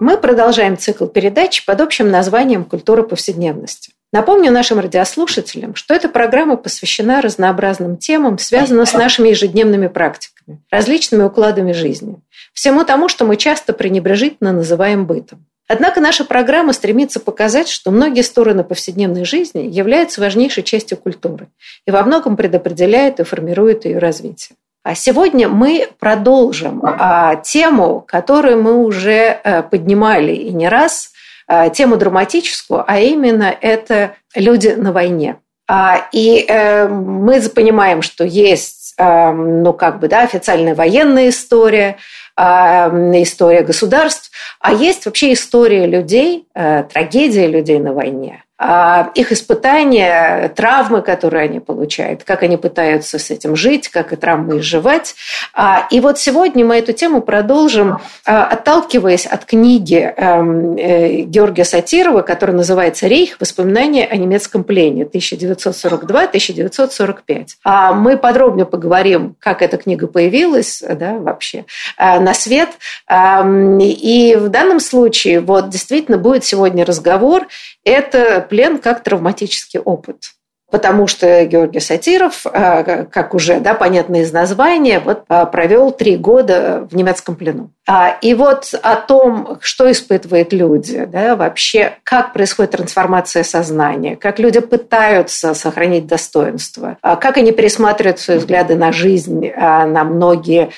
[0.00, 3.92] Мы продолжаем цикл передач под общим названием «Культура повседневности».
[4.12, 11.22] Напомню нашим радиослушателям, что эта программа посвящена разнообразным темам, связанным с нашими ежедневными практиками, различными
[11.22, 12.16] укладами жизни,
[12.52, 15.46] всему тому, что мы часто пренебрежительно называем бытом.
[15.66, 21.48] Однако наша программа стремится показать, что многие стороны повседневной жизни являются важнейшей частью культуры
[21.86, 24.56] и во многом предопределяют и формируют ее развитие.
[24.84, 31.10] А сегодня мы продолжим а, тему, которую мы уже а, поднимали и не раз,
[31.46, 35.36] а, тему драматическую, а именно это люди на войне.
[35.66, 41.96] А, и а, мы понимаем, что есть, а, ну как бы, да, официальная военная история,
[42.36, 48.43] история государств, а есть вообще история людей, трагедия людей на войне.
[48.66, 54.16] А, их испытания, травмы, которые они получают, как они пытаются с этим жить, как и
[54.16, 55.16] травмы изживать.
[55.52, 61.66] А, и вот сегодня мы эту тему продолжим, а, отталкиваясь от книги эм, э, Георгия
[61.66, 63.36] Сатирова, которая называется «Рейх.
[63.38, 67.48] Воспоминания о немецком плене 1942-1945».
[67.96, 71.66] Мы подробно поговорим, как эта книга появилась да, вообще
[71.98, 72.70] на свет.
[73.10, 77.46] И в данном случае вот действительно будет сегодня разговор.
[77.84, 80.34] Это плен как травматический опыт
[80.74, 86.16] потому что Георгий Сатиров, а, как уже да, понятно из названия, вот, а, провел три
[86.16, 87.70] года в немецком плену.
[87.86, 94.38] А, и вот о том, что испытывают люди, да, вообще, как происходит трансформация сознания, как
[94.38, 100.70] люди пытаются сохранить достоинство, как они пересматривают свои взгляды на жизнь, на многие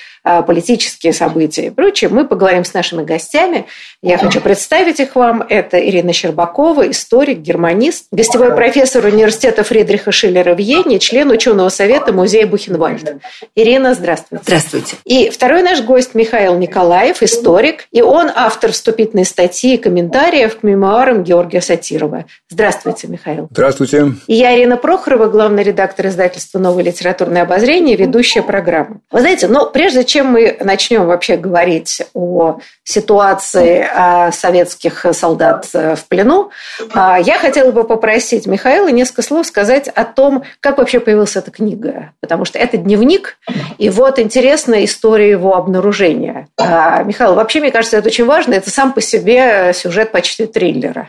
[0.47, 3.67] политические события и прочее, мы поговорим с нашими гостями.
[4.03, 5.45] Я хочу представить их вам.
[5.49, 11.69] Это Ирина Щербакова, историк, германист, гостевой профессор университета Фридриха Фридриха Шиллера в Йене, член ученого
[11.69, 13.21] совета музея Бухенвальда.
[13.55, 14.43] Ирина, здравствуйте.
[14.45, 14.97] Здравствуйте.
[15.05, 20.63] И второй наш гость Михаил Николаев, историк, и он автор вступительной статьи и комментариев к
[20.63, 22.25] мемуарам Георгия Сатирова.
[22.49, 23.49] Здравствуйте, Михаил.
[23.51, 24.13] Здравствуйте.
[24.27, 29.01] И я Ирина Прохорова, главный редактор издательства «Новое литературное обозрение», ведущая программы.
[29.11, 33.87] Вы знаете, но прежде чем мы начнем вообще говорить о ситуации
[34.33, 36.51] советских солдат в плену,
[36.93, 41.51] а, я хотела бы попросить Михаила несколько слов сказать о том, как вообще появилась эта
[41.51, 42.13] книга.
[42.21, 43.39] Потому что это дневник,
[43.79, 46.49] и вот интересная история его обнаружения.
[46.89, 48.55] А, Михаил, вообще, мне кажется, это очень важно.
[48.55, 51.09] Это сам по себе сюжет почти триллера.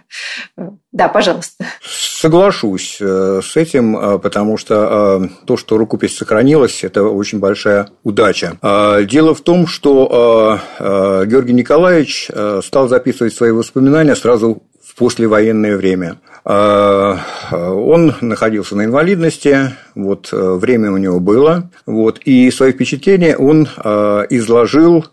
[0.91, 1.65] Да, пожалуйста.
[1.83, 7.89] Соглашусь э, с этим, э, потому что э, то, что рукопись сохранилась, это очень большая
[8.03, 8.57] удача.
[9.03, 12.31] Дело в том, что Георгий Николаевич
[12.63, 16.17] стал записывать свои воспоминания сразу в послевоенное время.
[16.43, 25.05] Он находился на инвалидности, вот время у него было, вот, и свои впечатления он изложил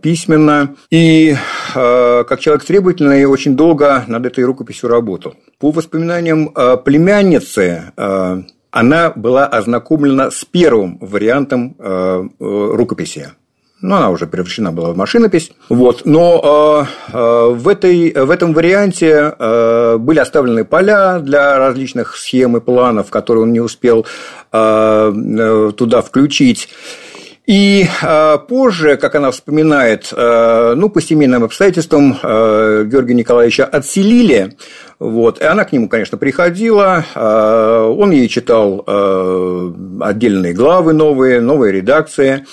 [0.00, 1.36] письменно, и
[1.74, 5.34] как человек требовательный очень долго над этой рукописью работал.
[5.58, 6.52] По воспоминаниям
[6.84, 7.92] племянницы,
[8.70, 11.76] она была ознакомлена с первым вариантом
[12.38, 13.28] рукописи
[13.80, 15.52] ну, она уже превращена была в машинопись.
[15.68, 16.02] Вот.
[16.04, 22.56] Но э, э, в, этой, в этом варианте э, были оставлены поля для различных схем
[22.56, 24.04] и планов, которые он не успел
[24.52, 26.68] э, э туда включить.
[27.48, 34.58] И э, позже, как она вспоминает, э, ну, по семейным обстоятельствам э, Георгия Николаевича отселили,
[34.98, 41.40] вот, и она к нему, конечно, приходила, э, он ей читал э, отдельные главы новые,
[41.40, 42.44] новые редакции,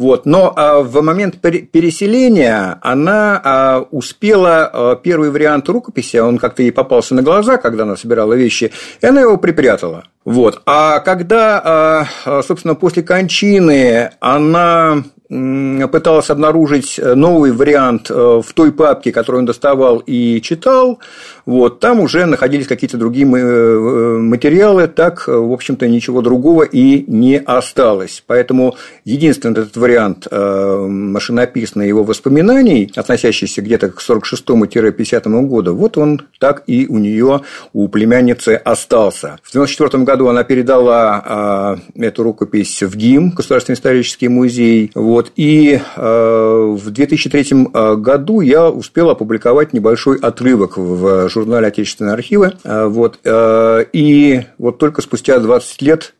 [0.00, 0.24] вот.
[0.24, 6.72] Но а, в момент переселения она а, успела а, первый вариант рукописи, он как-то ей
[6.72, 8.72] попался на глаза, когда она собирала вещи,
[9.02, 10.04] и она его припрятала.
[10.24, 10.62] Вот.
[10.64, 12.06] А когда,
[12.46, 20.40] собственно, после кончины она пыталась обнаружить новый вариант в той папке, которую он доставал и
[20.42, 20.98] читал,
[21.46, 27.38] вот, там уже находились какие-то другие э, материалы, так, в общем-то, ничего другого и не
[27.38, 28.22] осталось.
[28.26, 36.22] Поэтому единственный этот вариант э, машинописных его воспоминаний, относящийся где-то к 46-50 году, вот он
[36.38, 37.40] так и у нее,
[37.72, 39.38] у племянницы остался.
[39.42, 45.32] В 1994 году она передала э, эту рукопись в ГИМ, Государственный исторический музей, вот, Вот.
[45.36, 52.54] И в 2003 году я успел опубликовать небольшой отрывок в журнале «Отечественные архивы».
[52.64, 53.18] Вот.
[53.24, 56.14] И вот только спустя 20 лет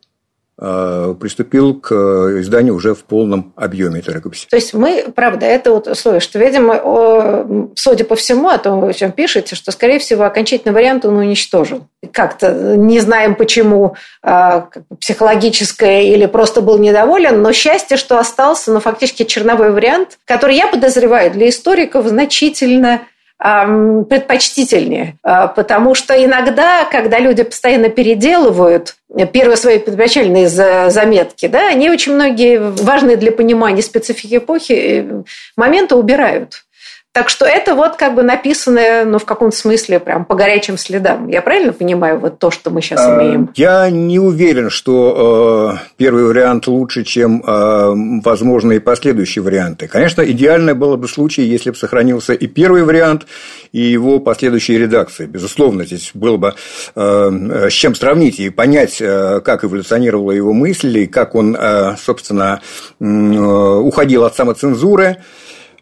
[0.61, 1.91] приступил к
[2.39, 4.45] изданию уже в полном объеме этой рукописи.
[4.47, 8.93] То есть мы, правда, это вот условие, что, видимо, судя по всему, о том, о
[8.93, 11.87] чем пишете, что, скорее всего, окончательный вариант он уничтожил.
[12.13, 14.61] Как-то не знаем, почему э,
[14.99, 20.67] психологическое или просто был недоволен, но счастье, что остался, но фактически черновой вариант, который, я
[20.67, 23.01] подозреваю, для историков значительно
[23.41, 28.95] предпочтительнее, а, потому что иногда, когда люди постоянно переделывают
[29.33, 35.23] первые свои первоначальные заметки, да, они очень многие важные для понимания специфики эпохи э,
[35.57, 36.65] моменты убирают.
[37.13, 41.27] Так что это вот как бы написанное, ну, в каком-то смысле прям по горячим следам.
[41.27, 43.49] Я правильно понимаю вот то, что мы сейчас а, имеем?
[43.55, 49.89] Я не уверен, что э, первый вариант лучше, чем э, возможные последующие варианты.
[49.89, 53.27] Конечно, идеальное было бы случай, если бы сохранился и первый вариант,
[53.73, 55.25] и его последующие редакции.
[55.25, 56.55] Безусловно, здесь было бы
[56.95, 61.97] э, с чем сравнить и понять, э, как эволюционировала его мысль, и как он, э,
[62.01, 62.61] собственно,
[63.01, 65.17] э, уходил от самоцензуры.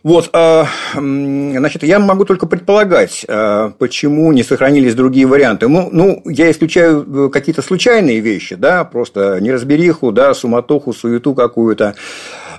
[0.02, 5.68] Вот, а, значит, я могу только предполагать, а, почему не сохранились другие варианты.
[5.68, 11.96] Ну, ну я исключаю э, какие-то случайные вещи, да, просто неразбериху, да, суматоху, суету какую-то.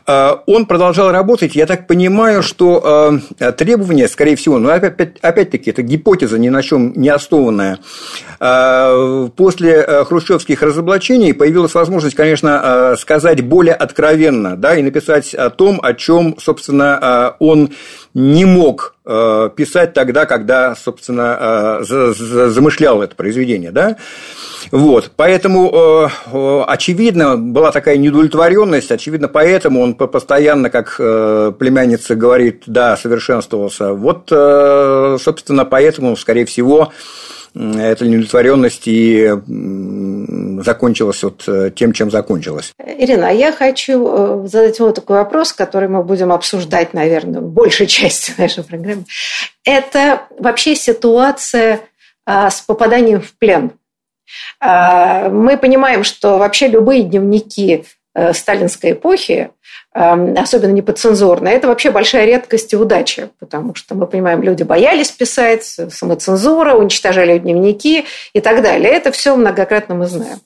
[0.06, 1.54] А, он продолжал работать.
[1.54, 6.92] Я так понимаю, что а, требования, скорее всего, ну, опять-таки, это гипотеза ни на чем
[6.96, 7.78] не основанная.
[8.38, 15.80] А, после хрущевских разоблачений появилась возможность, конечно, сказать более откровенно, да, и написать о том,
[15.82, 17.70] о чем, собственно, он
[18.14, 23.96] не мог писать тогда, когда, собственно, замышлял это произведение, да.
[24.70, 32.14] Вот, поэтому, э, э, очевидно, была такая недовлетворенность, очевидно, поэтому он постоянно, как э, племянница
[32.14, 33.94] говорит, да, совершенствовался.
[33.94, 36.92] Вот, собственно, поэтому, скорее всего,
[37.54, 39.28] эта неудовлетворенность и
[40.62, 42.72] закончилась вот тем, чем закончилась.
[42.78, 48.32] Ирина, а я хочу задать вот такой вопрос, который мы будем обсуждать, наверное, большей части
[48.38, 49.04] нашей программы.
[49.64, 51.80] Это вообще ситуация
[52.26, 53.72] а, с попаданием в плен.
[54.60, 57.82] А, мы понимаем, что вообще любые дневники э,
[58.32, 59.50] сталинской эпохи,
[59.94, 64.62] эм, особенно не подцензурные, это вообще большая редкость и удача, потому что мы понимаем, люди
[64.62, 68.90] боялись писать, самоцензура, уничтожали дневники и так далее.
[68.90, 70.40] Это все многократно мы знаем.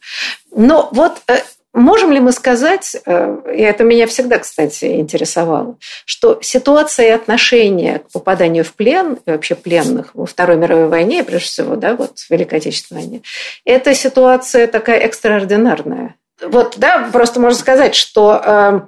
[0.54, 1.38] Но вот э,
[1.74, 7.98] Можем ли мы сказать, э, и это меня всегда, кстати, интересовало, что ситуация и отношение
[7.98, 12.20] к попаданию в плен, и вообще пленных во Второй мировой войне, прежде всего, да, вот
[12.20, 13.22] в Великой Отечественной войне,
[13.64, 16.14] это ситуация такая экстраординарная.
[16.42, 18.80] Вот, да, просто можно сказать, что э,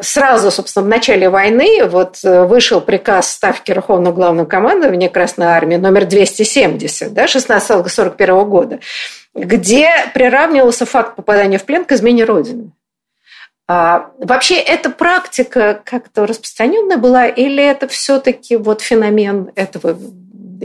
[0.00, 5.76] сразу, собственно, в начале войны вот э, вышел приказ Ставки Верховного Главного Командования Красной Армии
[5.76, 8.80] номер 270, да, 16-41 года,
[9.34, 12.72] где приравнивался факт попадания в плен к измене Родины.
[13.70, 19.98] А, вообще эта практика как-то распространенная была, или это все-таки вот феномен этого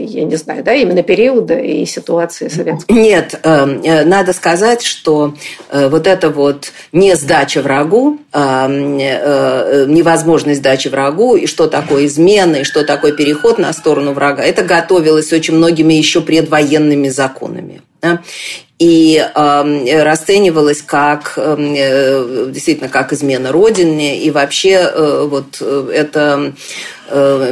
[0.02, 2.92] я не знаю, да, именно периода и ситуации советской?
[2.92, 5.34] Нет, эм, э, надо сказать, что
[5.70, 12.06] э, вот это вот не сдача врагу, эм, э, невозможность сдачи врагу, и что такое
[12.06, 17.82] измена, и что такое переход на сторону врага, это готовилось очень многими еще предвоенными законами.
[18.78, 26.52] И э, расценивалось как э, действительно как измена родине и вообще э, вот это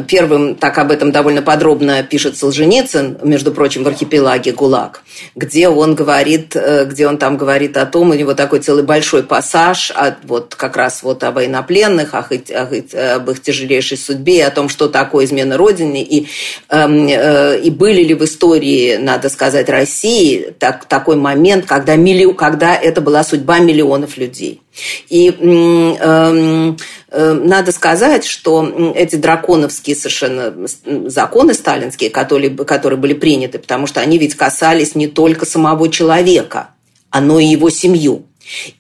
[0.08, 5.02] первым так об этом довольно подробно пишет Солженицын, между прочим, в архипелаге ГУЛАГ,
[5.36, 9.22] где он говорит, э, где он там говорит о том, у него такой целый большой
[9.22, 14.50] пассаж от, вот как раз вот о военнопленных, о, о, об их тяжелейшей судьбе, о
[14.50, 16.28] том, что такое измена Родине, и,
[16.68, 22.32] эм, э, и были ли в истории, надо сказать, России так, такой момент, когда, милли,
[22.32, 24.60] когда это была судьба миллионов людей.
[25.08, 26.74] И э,
[27.10, 30.54] э, надо сказать, что эти драконовские совершенно
[31.08, 36.70] законы сталинские, которые, которые были приняты, потому что они ведь касались не только самого человека,
[37.12, 38.24] но и его семью.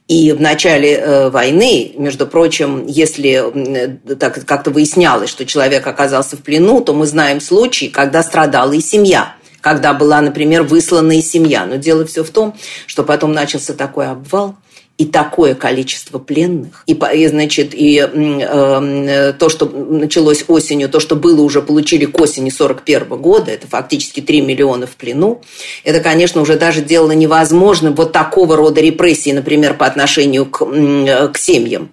[0.08, 6.36] И в начале э, войны, между прочим, если э, так как-то выяснялось, что человек оказался
[6.36, 11.22] в плену, то мы знаем случаи, когда страдала и семья когда была, например, выслана и
[11.22, 11.64] семья.
[11.66, 12.54] Но дело все в том,
[12.86, 14.56] что потом начался такой обвал,
[15.02, 21.16] и такое количество пленных, и, и значит, и э, то, что началось осенью, то, что
[21.16, 25.42] было уже получили к осени 41 года, это фактически 3 миллиона в плену,
[25.82, 31.36] это, конечно, уже даже делало невозможным вот такого рода репрессии, например, по отношению к, к
[31.36, 31.90] семьям.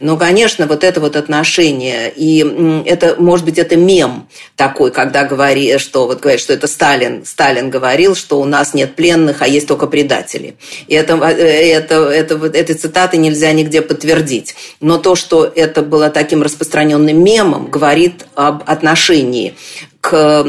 [0.00, 2.44] Но, конечно, вот это вот отношение, и
[2.86, 7.70] это, может быть, это мем такой, когда говорит, что вот говорит, что это Сталин, Сталин
[7.70, 10.56] говорил, что у нас нет пленных, а есть только предатели.
[10.88, 14.54] И это, э, это, это, этой цитаты нельзя нигде подтвердить.
[14.80, 19.54] Но то, что это было таким распространенным мемом, говорит об отношении
[20.00, 20.44] к,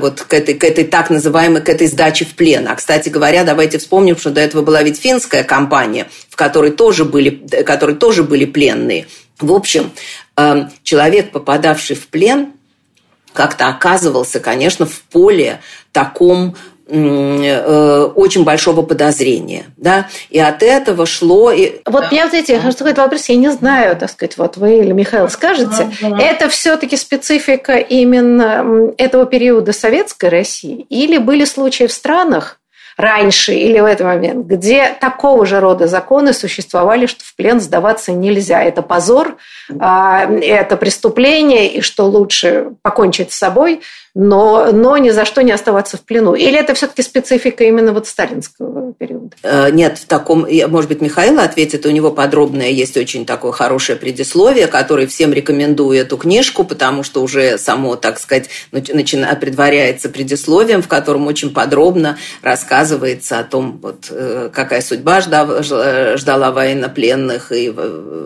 [0.00, 2.68] вот, к, этой, к этой так называемой, к этой сдаче в плен.
[2.68, 7.04] А, кстати говоря, давайте вспомним, что до этого была ведь финская компания, в которой тоже
[7.04, 7.30] были,
[7.64, 9.06] которой тоже были пленные.
[9.38, 9.92] В общем,
[10.36, 12.52] э, человек, попадавший в плен,
[13.32, 16.54] как-то оказывался, конечно, в поле таком
[16.88, 21.50] очень большого подозрения, да, и от этого шло...
[21.52, 21.80] И...
[21.86, 22.08] Вот да.
[22.10, 25.90] меня, знаете, хочу сказать вопрос, я не знаю, так сказать, вот вы или Михаил скажете,
[26.00, 26.18] uh-huh.
[26.18, 32.58] это все-таки специфика именно этого периода советской России или были случаи в странах,
[32.96, 38.12] раньше или в этот момент, где такого же рода законы существовали, что в плен сдаваться
[38.12, 38.62] нельзя.
[38.62, 39.36] Это позор,
[39.78, 43.80] а, это преступление, и что лучше покончить с собой,
[44.14, 46.34] но, но ни за что не оставаться в плену.
[46.34, 49.30] Или это все-таки специфика именно вот сталинского периода?
[49.42, 53.98] Э, нет, в таком, может быть, Михаил ответит, у него подробное есть очень такое хорошее
[53.98, 60.82] предисловие, которое всем рекомендую эту книжку, потому что уже само, так сказать, начина, предваряется предисловием,
[60.82, 67.72] в котором очень подробно рассказывается о том, вот, э, какая судьба ждала, ждала военнопленных, и,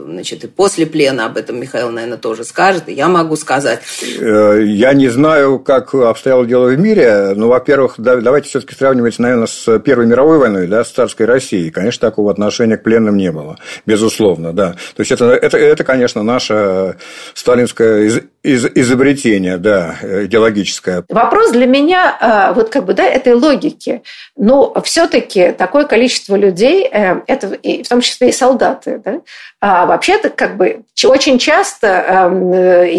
[0.07, 3.83] значит, и после плена, об этом Михаил, наверное, тоже скажет, и я могу сказать.
[4.19, 9.19] Э, я не знаю, как как обстояло дело в мире, ну, во-первых, давайте все-таки сравнивать,
[9.19, 11.71] наверное, с Первой мировой войной, да, с царской Россией.
[11.71, 14.73] Конечно, такого отношения к пленным не было, безусловно, да.
[14.95, 16.97] То есть это, это, это конечно, наше
[17.35, 21.05] сталинское из, из, изобретение, да, идеологическое.
[21.09, 24.03] Вопрос для меня, а, вот как бы, да, этой логики.
[24.37, 29.21] Но все-таки такое количество людей, э, это в том числе и солдаты, да,
[29.61, 32.53] а вообще-то как бы очень часто эм,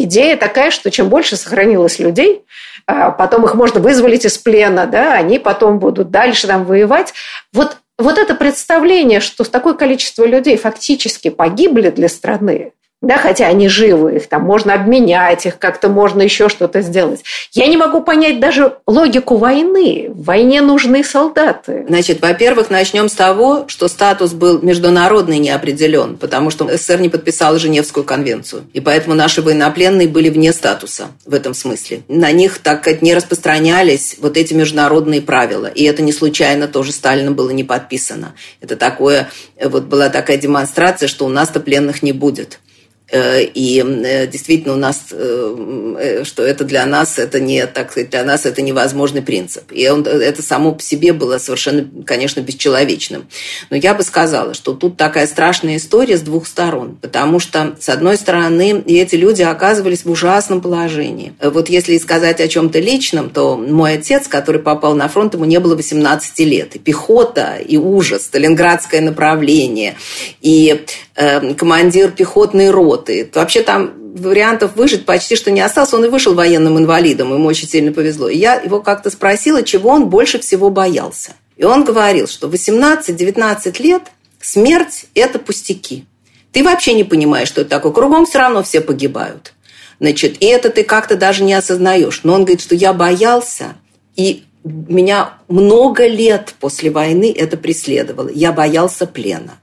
[0.04, 2.44] идея такая, что чем больше сохранилось людей,
[2.88, 7.14] потом их можно вызволить из плена, да, они потом будут дальше там воевать.
[7.54, 13.68] Вот, вот это представление, что такое количество людей фактически погибли для страны, да, хотя они
[13.68, 17.24] живы, их там можно обменять, их как-то можно еще что-то сделать.
[17.52, 20.10] Я не могу понять даже логику войны.
[20.10, 21.86] В войне нужны солдаты.
[21.88, 27.10] Значит, во-первых, начнем с того, что статус был международный не определен, потому что СССР не
[27.10, 28.64] подписал Женевскую конвенцию.
[28.74, 32.02] И поэтому наши военнопленные были вне статуса в этом смысле.
[32.08, 35.68] На них так как не распространялись вот эти международные правила.
[35.68, 38.34] И это не случайно тоже Сталином было не подписано.
[38.60, 39.30] Это такое,
[39.64, 42.60] вот была такая демонстрация, что у нас-то пленных не будет.
[43.10, 48.10] Э, и э, действительно у нас, э, что это для нас, это не, так сказать,
[48.10, 49.72] для нас это невозможный принцип.
[49.72, 53.28] И он, это само по себе было совершенно, конечно, бесчеловечным.
[53.70, 56.98] Но я бы сказала, что тут такая страшная история с двух сторон.
[57.02, 61.34] Потому что, с одной стороны, эти люди оказывались в ужасном положении.
[61.42, 65.60] Вот если сказать о чем-то личном, то мой отец, который попал на фронт, ему не
[65.60, 66.76] было 18 лет.
[66.76, 69.96] И пехота, и ужас, Сталинградское направление,
[70.42, 70.84] и
[71.18, 73.30] э, командир пехотной роты.
[73.34, 75.94] Вообще там вариантов выжить почти что не осталось.
[75.94, 78.30] Он и вышел военным инвалидом, ему очень сильно повезло.
[78.30, 81.34] И я его как-то спросила, чего он больше всего боялся.
[81.58, 84.04] И он говорил, что 18-19 лет
[84.40, 86.06] смерть– это пустяки.
[86.52, 87.92] Ты вообще не понимаешь, что это такое.
[87.92, 89.54] Кругом все равно все погибают.
[90.00, 92.22] Значит, и это ты как-то даже не осознаешь.
[92.24, 93.76] Но он говорит, что я боялся,
[94.16, 98.30] и меня много лет после войны это преследовало.
[98.30, 99.58] Я боялся плена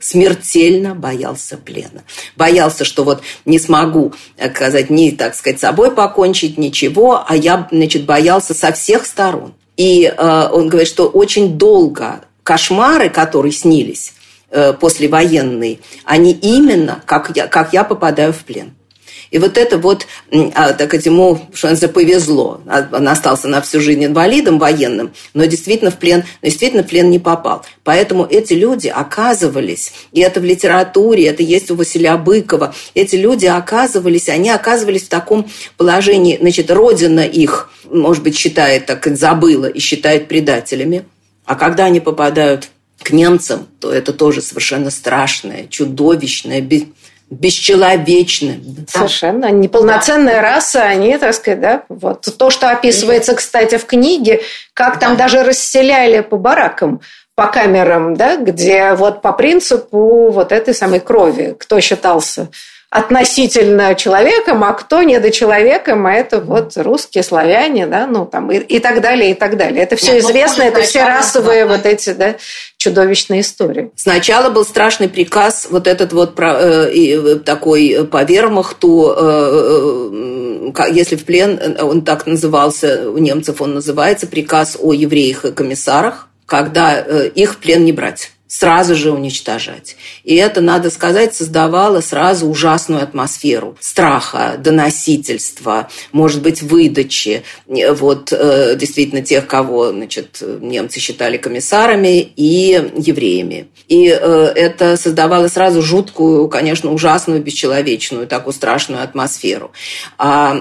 [0.00, 2.02] смертельно боялся плена.
[2.36, 4.12] Боялся, что вот не смогу,
[4.52, 9.54] сказать, ни, так сказать, собой покончить, ничего, а я, значит, боялся со всех сторон.
[9.76, 14.14] И э, он говорит, что очень долго кошмары, которые снились
[14.50, 18.74] э, послевоенные, они именно, как я, как я попадаю в плен.
[19.30, 20.06] И вот это вот,
[20.54, 22.60] а, так сказать, ему, что называется, повезло.
[22.66, 26.86] А, он остался на всю жизнь инвалидом военным, но действительно в плен, но действительно в
[26.86, 27.64] плен не попал.
[27.84, 33.46] Поэтому эти люди оказывались, и это в литературе, это есть у Василия Быкова, эти люди
[33.46, 39.78] оказывались, они оказывались в таком положении, значит, родина их, может быть, считает, так забыла и
[39.78, 41.04] считает предателями.
[41.44, 42.68] А когда они попадают
[43.02, 46.60] к немцам, то это тоже совершенно страшное, чудовищное,
[47.30, 48.60] бесчеловечны.
[48.88, 49.50] Совершенно.
[49.50, 50.42] Неполноценная да.
[50.42, 54.40] раса, они, так сказать, да, вот то, что описывается, кстати, в книге,
[54.74, 55.24] как там да.
[55.24, 57.00] даже расселяли по баракам
[57.34, 62.48] по камерам, да, где вот по принципу вот этой самой крови, кто считался
[62.90, 68.78] относительно человеком, а кто недочеловеком, а это вот русские, славяне, да, ну там и, и
[68.78, 69.82] так далее, и так далее.
[69.82, 72.36] Это все Нет, ну, известно, это все расовые да, вот эти, да,
[72.78, 73.90] чудовищные истории.
[73.94, 81.26] Сначала был страшный приказ, вот этот вот э, э, такой по вермахту, э, если в
[81.26, 87.54] плен, он так назывался, у немцев он называется, приказ о евреях и комиссарах, когда их
[87.54, 89.96] в плен не брать сразу же уничтожать.
[90.24, 98.74] И это, надо сказать, создавало сразу ужасную атмосферу страха, доносительства, может быть, выдачи вот, э,
[98.76, 103.68] действительно тех, кого значит, немцы считали комиссарами и евреями.
[103.86, 109.72] И э, это создавало сразу жуткую, конечно, ужасную, бесчеловечную, такую страшную атмосферу
[110.16, 110.54] а,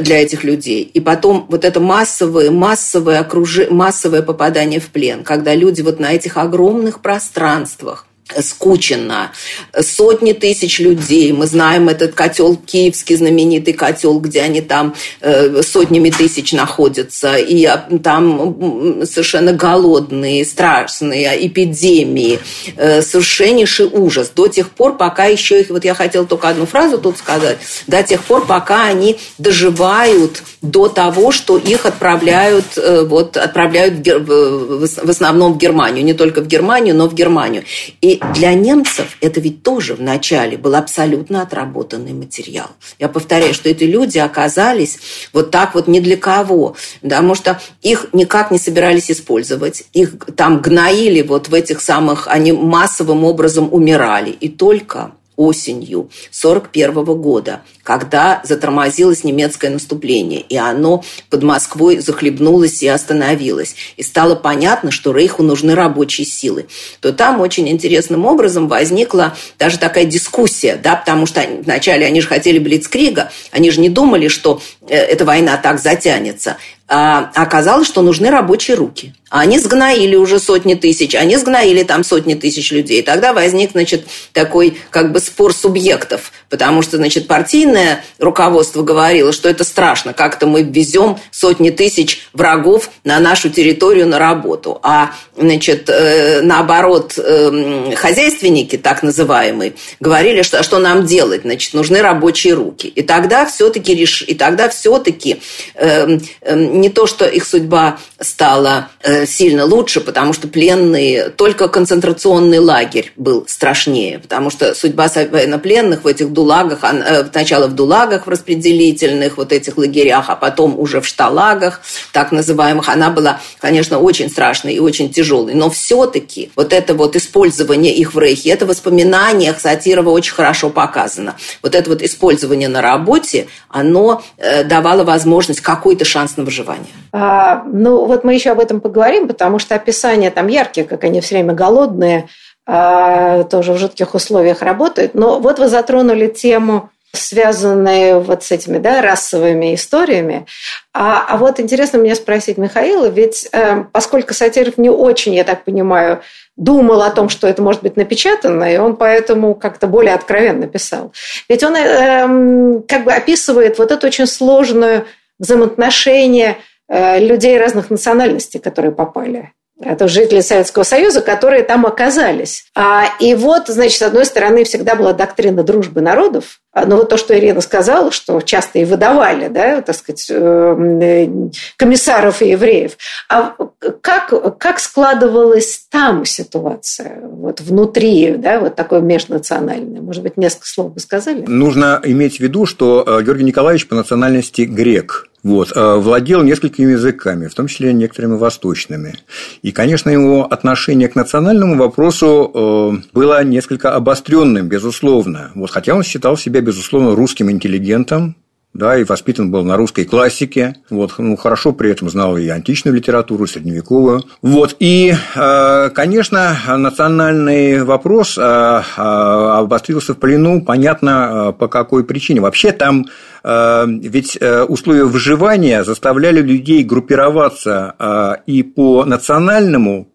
[0.00, 0.82] для этих людей.
[0.82, 6.12] И потом вот это массовое, массовое, окружи, массовое попадание в плен, когда люди вот на
[6.12, 8.06] этих огромных пространствах пространствах
[8.40, 9.32] скученно.
[9.78, 11.32] Сотни тысяч людей.
[11.32, 17.36] Мы знаем этот котел киевский, знаменитый котел, где они там э, сотнями тысяч находятся.
[17.36, 17.68] И
[18.02, 22.38] там совершенно голодные, страшные эпидемии.
[22.76, 24.30] Э, совершеннейший ужас.
[24.34, 25.70] До тех пор, пока еще их...
[25.70, 27.58] Вот я хотела только одну фразу тут сказать.
[27.86, 35.10] До тех пор, пока они доживают до того, что их отправляют, э, вот, отправляют в
[35.10, 36.04] основном в Германию.
[36.04, 37.64] Не только в Германию, но в Германию.
[38.00, 42.68] И для немцев это ведь тоже вначале был абсолютно отработанный материал.
[42.98, 44.98] Я повторяю, что эти люди оказались
[45.32, 50.60] вот так вот не для кого, потому что их никак не собирались использовать, их там
[50.60, 54.30] гноили вот в этих самых, они массовым образом умирали.
[54.30, 62.88] И только осенью 1941 года, когда затормозилось немецкое наступление, и оно под Москвой захлебнулось и
[62.88, 63.76] остановилось.
[63.96, 66.66] И стало понятно, что Рейху нужны рабочие силы.
[67.00, 72.26] То там очень интересным образом возникла даже такая дискуссия, да, потому что вначале они же
[72.26, 76.56] хотели Блицкрига, они же не думали, что э, эта война так затянется.
[76.86, 79.14] А оказалось, что нужны рабочие руки.
[79.30, 83.02] Они сгноили уже сотни тысяч, они сгноили там сотни тысяч людей.
[83.02, 87.26] Тогда возник, значит, такой как бы спор субъектов, потому что, значит,
[87.74, 94.06] партийное руководство говорило, что это страшно, как-то мы везем сотни тысяч врагов на нашу территорию
[94.06, 94.78] на работу.
[94.82, 102.00] А, значит, э, наоборот, э, хозяйственники, так называемые, говорили, что, что нам делать, значит, нужны
[102.00, 102.86] рабочие руки.
[102.86, 104.22] И тогда все-таки, реш...
[104.22, 105.40] и тогда все-таки
[105.74, 106.18] э,
[106.54, 108.88] не то, что их судьба стала
[109.26, 116.06] сильно лучше, потому что пленные, только концентрационный лагерь был страшнее, потому что судьба военнопленных в
[116.06, 121.06] этих дулагах, э, сначала в дулагах в распределительных вот этих лагерях, а потом уже в
[121.06, 121.80] шталагах,
[122.12, 125.54] так называемых, она была, конечно, очень страшной и очень тяжелой.
[125.54, 130.70] Но все-таки вот это вот использование их в Рейхе, это в воспоминаниях Сатирова очень хорошо
[130.70, 131.36] показано.
[131.62, 136.86] Вот это вот использование на работе, оно э, давало возможность какой-то шанс на выживание?
[137.12, 141.20] А, ну, вот мы еще об этом поговорим, потому что описания там яркие, как они
[141.20, 142.28] все время голодные,
[142.66, 145.14] а, тоже в жутких условиях работают.
[145.14, 150.46] Но вот вы затронули тему связанные вот с этими да, расовыми историями.
[150.92, 155.64] А, а вот интересно мне спросить Михаила, ведь э, поскольку Сатиров не очень, я так
[155.64, 156.22] понимаю,
[156.56, 161.12] думал о том, что это может быть напечатано, и он поэтому как-то более откровенно писал.
[161.48, 165.06] Ведь он э, как бы описывает вот эту очень сложную
[165.38, 169.52] взаимоотношения э, людей разных национальностей, которые попали.
[169.80, 172.64] Это жители Советского Союза, которые там оказались.
[172.76, 176.60] А, и вот, значит, с одной стороны, всегда была доктрина дружбы народов.
[176.72, 181.28] А, но вот то, что Ирина сказала, что часто и выдавали, да, так сказать, э,
[181.76, 182.92] комиссаров и евреев.
[183.28, 183.56] А
[184.00, 190.00] как, как складывалась там ситуация, вот внутри, да, вот такое межнациональное?
[190.00, 191.44] Может быть, несколько слов бы сказали?
[191.48, 196.92] Нужно иметь в виду, что э, Георгий Николаевич по национальности грек– вот, э, владел несколькими
[196.92, 199.14] языками, в том числе некоторыми восточными.
[199.62, 205.52] И, конечно, его отношение к национальному вопросу э, было несколько обостренным, безусловно.
[205.54, 208.36] Вот, хотя он считал себя, безусловно, русским интеллигентом,
[208.72, 212.96] да, и воспитан был на русской классике, вот, ну, хорошо при этом знал и античную
[212.96, 214.24] литературу, и средневековую.
[214.42, 222.40] Вот, и, э, конечно, национальный вопрос обострился в плену, понятно, по какой причине.
[222.40, 223.06] Вообще там
[223.44, 230.08] ведь э, условия выживания заставляли людей группироваться э, и по национальному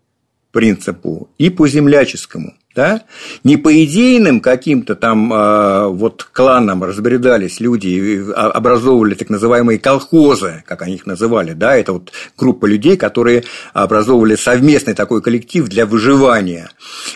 [0.51, 2.53] принципу, и по земляческому.
[2.79, 3.01] Да?
[3.43, 10.81] Не по идейным каким-то там э, вот кланам разбредались люди, образовывали так называемые колхозы, как
[10.83, 16.69] они их называли, да, это вот группа людей, которые образовывали совместный такой коллектив для выживания.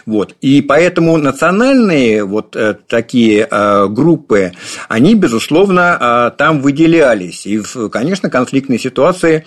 [0.05, 0.35] Вот.
[0.41, 4.51] И поэтому национальные вот э, такие э, группы,
[4.89, 7.45] они, безусловно, э, там выделялись.
[7.45, 9.45] И, конечно, конфликтные ситуации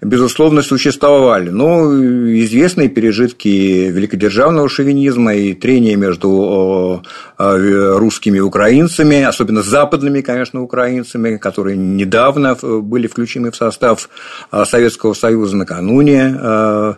[0.00, 1.50] безусловно, существовали.
[1.50, 1.92] Но
[2.40, 3.48] известные пережитки
[3.90, 7.02] великодержавного шовинизма и трения между
[7.38, 14.08] русскими и украинцами, особенно западными, конечно, украинцами, которые недавно были включены в состав
[14.64, 16.96] Советского Союза накануне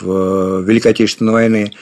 [0.00, 1.72] Великой Отечественной войны.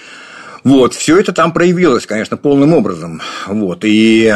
[0.65, 3.21] Вот, все это там проявилось, конечно, полным образом.
[3.47, 4.35] Вот, и,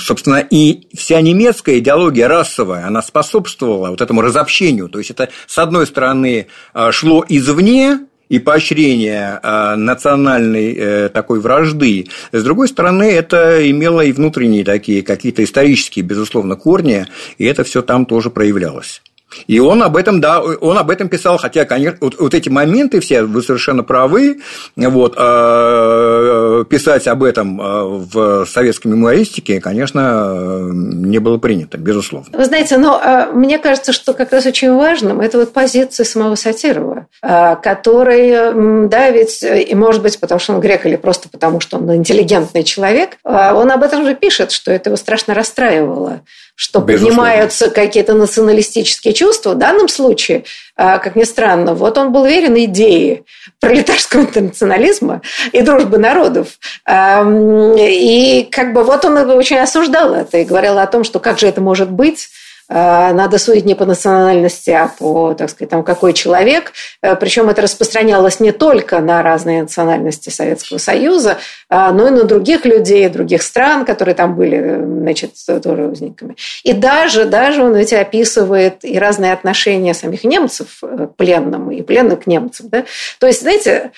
[0.00, 4.88] собственно, и вся немецкая идеология расовая, она способствовала вот этому разобщению.
[4.88, 6.46] То есть, это, с одной стороны,
[6.90, 12.08] шло извне, и поощрение национальной э, такой вражды.
[12.30, 17.06] С другой стороны, это имело и внутренние такие какие-то исторические, безусловно, корни,
[17.38, 19.00] и это все там тоже проявлялось.
[19.46, 23.00] И он об этом, да, он об этом писал, хотя, конечно, вот, вот эти моменты
[23.00, 24.40] все, вы совершенно правы,
[24.76, 27.64] вот, э, писать об этом э,
[28.12, 32.28] в советской мемуаристике, конечно, не было принято, безусловно.
[32.32, 36.34] Вы знаете, но э, мне кажется, что как раз очень важным это вот позиция самого
[36.34, 41.78] Сатирова, который, да, ведь, и может быть, потому что он грек или просто потому, что
[41.78, 46.20] он интеллигентный человек, он об этом же пишет, что это его страшно расстраивало
[46.58, 47.22] что Безусловно.
[47.22, 49.50] поднимаются какие-то националистические чувства.
[49.52, 50.42] В данном случае,
[50.74, 53.22] а, как ни странно, вот он был верен идее
[53.60, 56.58] пролетарского интернационализма и дружбы народов.
[56.88, 61.46] И как бы вот он очень осуждал это и говорил о том, что как же
[61.46, 62.28] это может быть,
[62.68, 66.72] надо судить не по национальности, а по, так сказать, там, какой человек.
[67.02, 71.38] Э, Причем это распространялось не только на разные национальности Советского Союза,
[71.70, 76.36] э, но и на других людей, других стран, которые там были, значит, тоже узниками.
[76.62, 82.24] И даже, даже он ведь описывает и разные отношения самих немцев к пленным, и пленных
[82.24, 82.68] к немцам.
[82.68, 82.84] Да?
[83.18, 83.92] То есть, знаете,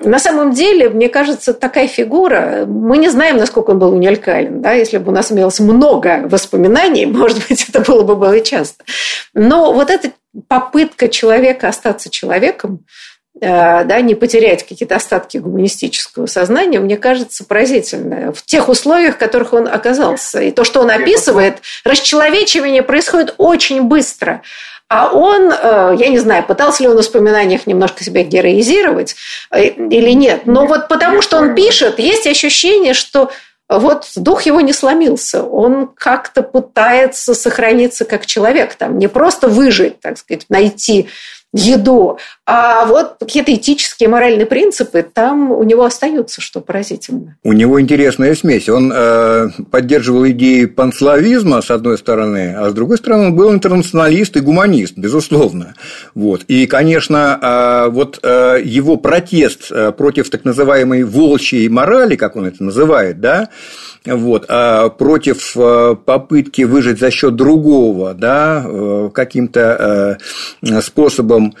[0.00, 4.60] на самом деле, мне кажется, такая фигура, мы не знаем, насколько он был уникален.
[4.60, 4.72] Да?
[4.72, 8.84] Если бы у нас имелось много воспоминаний, может быть, это было бы было часто.
[9.34, 10.10] Но вот эта
[10.48, 12.84] попытка человека остаться человеком,
[13.40, 18.32] э, да, не потерять какие-то остатки гуманистического сознания, мне кажется, поразительно.
[18.32, 20.40] В тех условиях, в которых он оказался.
[20.40, 24.42] И то, что он описывает, расчеловечивание происходит очень быстро.
[24.96, 29.16] А он, э, я не знаю, пытался ли он в воспоминаниях немножко себя героизировать
[29.50, 33.32] э, или нет, но вот потому что он пишет, есть ощущение, что
[33.68, 35.42] вот дух его не сломился.
[35.42, 41.08] Он как-то пытается сохраниться как человек, там, не просто выжить, так сказать, найти
[41.54, 47.36] еду, а вот какие-то этические, моральные принципы там у него остаются, что поразительно.
[47.44, 48.68] У него интересная смесь.
[48.68, 54.36] Он э, поддерживал идеи панславизма, с одной стороны, а с другой стороны, он был интернационалист
[54.36, 55.74] и гуманист, безусловно.
[56.14, 56.42] Вот.
[56.48, 62.46] И, конечно, э, вот э, его протест э, против так называемой волчьей морали, как он
[62.46, 63.48] это называет, да,
[64.06, 70.18] вот, а против э, попытки выжить за счет другого, да, э, каким-то
[70.62, 71.54] э, способом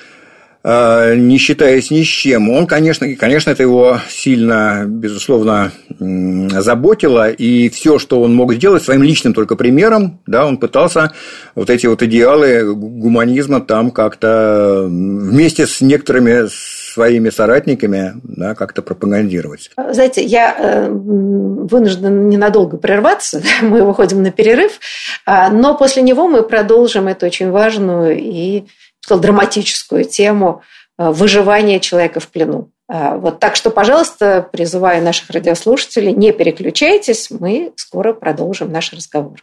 [0.66, 7.98] не считаясь ни с чем, он, конечно, конечно, это его сильно, безусловно, заботило, и все,
[7.98, 11.12] что он мог сделать своим личным только примером, да, он пытался
[11.54, 16.48] вот эти вот идеалы гуманизма там как-то вместе с некоторыми
[16.94, 19.70] своими соратниками да, как-то пропагандировать.
[19.76, 24.78] Знаете, я э, вынуждена ненадолго прерваться, мы выходим на перерыв,
[25.26, 28.64] а, но после него мы продолжим эту очень важную и
[29.00, 30.62] сказал, драматическую тему
[30.96, 32.70] э, выживания человека в плену.
[32.88, 39.42] А, вот так что, пожалуйста, призываю наших радиослушателей, не переключайтесь, мы скоро продолжим наш разговор.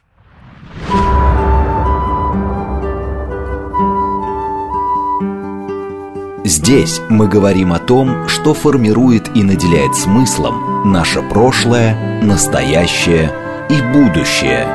[6.52, 13.32] Здесь мы говорим о том, что формирует и наделяет смыслом наше прошлое, настоящее
[13.70, 14.68] и будущее.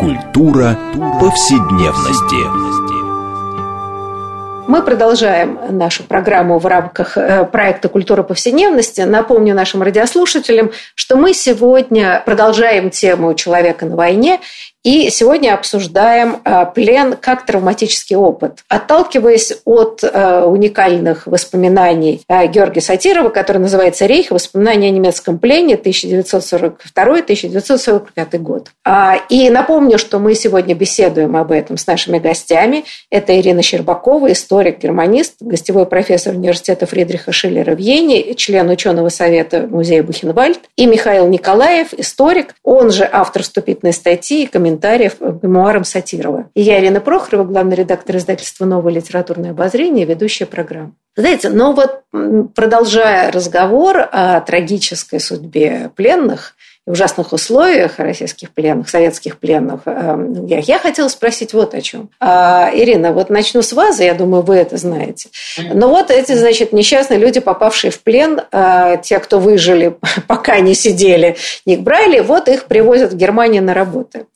[0.00, 0.78] Культура
[1.20, 2.72] повседневности.
[4.66, 9.02] Мы продолжаем нашу программу в рамках э, проекта «Культура повседневности».
[9.02, 14.40] Напомню нашим радиослушателям, что мы сегодня продолжаем тему «Человека на войне»
[14.84, 18.64] И сегодня обсуждаем э, плен как травматический опыт.
[18.68, 24.32] Отталкиваясь от э, уникальных воспоминаний Георгия Сатирова, который называется «Рейх.
[24.32, 28.72] Воспоминания о немецком плене 1942-1945 год».
[28.84, 32.84] А, и напомню, что мы сегодня беседуем об этом с нашими гостями.
[33.08, 40.02] Это Ирина Щербакова, историк-германист, гостевой профессор университета Фридриха Шиллера в Йене, член ученого совета музея
[40.02, 46.46] Бухенвальд, и Михаил Николаев, историк, он же автор вступительной статьи и комментариев к мемуарам Сатирова.
[46.54, 50.92] И я, Ирина Прохорова, главный редактор издательства «Новое литературное обозрение», ведущая программы.
[51.14, 52.04] Знаете, но вот
[52.54, 56.54] продолжая разговор о трагической судьбе пленных,
[56.86, 62.10] ужасных условиях российских пленных, советских пленных, эм, я, я хотела спросить вот о чем.
[62.18, 65.28] А, Ирина, вот начну с вас, я думаю, вы это знаете.
[65.72, 70.74] Но вот эти, значит, несчастные люди, попавшие в плен, э, те, кто выжили, пока не
[70.74, 74.26] сидели, не брали, вот их привозят в Германию на работы.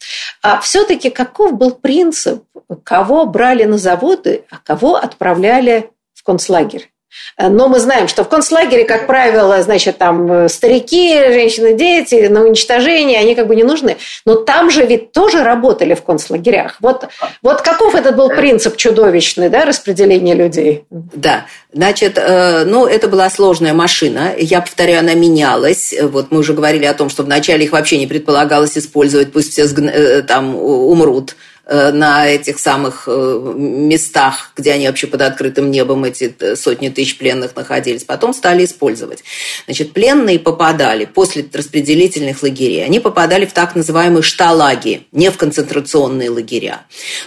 [0.41, 2.45] А все-таки каков был принцип,
[2.85, 6.91] кого брали на заводы, а кого отправляли в концлагерь?
[7.39, 12.43] Но мы знаем, что в концлагере, как правило, значит, там э, старики, женщины, дети на
[12.43, 13.97] уничтожение, они как бы не нужны.
[14.25, 16.77] Но там же ведь тоже работали в концлагерях.
[16.81, 17.09] Вот,
[17.43, 20.85] вот каков этот был принцип чудовищный, да, распределения людей?
[20.91, 24.33] Да, значит, э, ну, это была сложная машина.
[24.39, 25.95] Я повторяю, она менялась.
[26.01, 29.65] Вот мы уже говорили о том, что вначале их вообще не предполагалось использовать, пусть все
[29.65, 31.37] э, там умрут
[31.69, 37.19] на этих самых э, местах, где они вообще под открытым небом, эти э, сотни тысяч
[37.19, 38.05] пленных находились.
[38.05, 39.25] Потом стали использовать.
[39.65, 46.31] Значит, пленные попадали после распределительных лагерей, они попадали в так называемые шталаги, не в концентрационные
[46.31, 46.83] лагеря.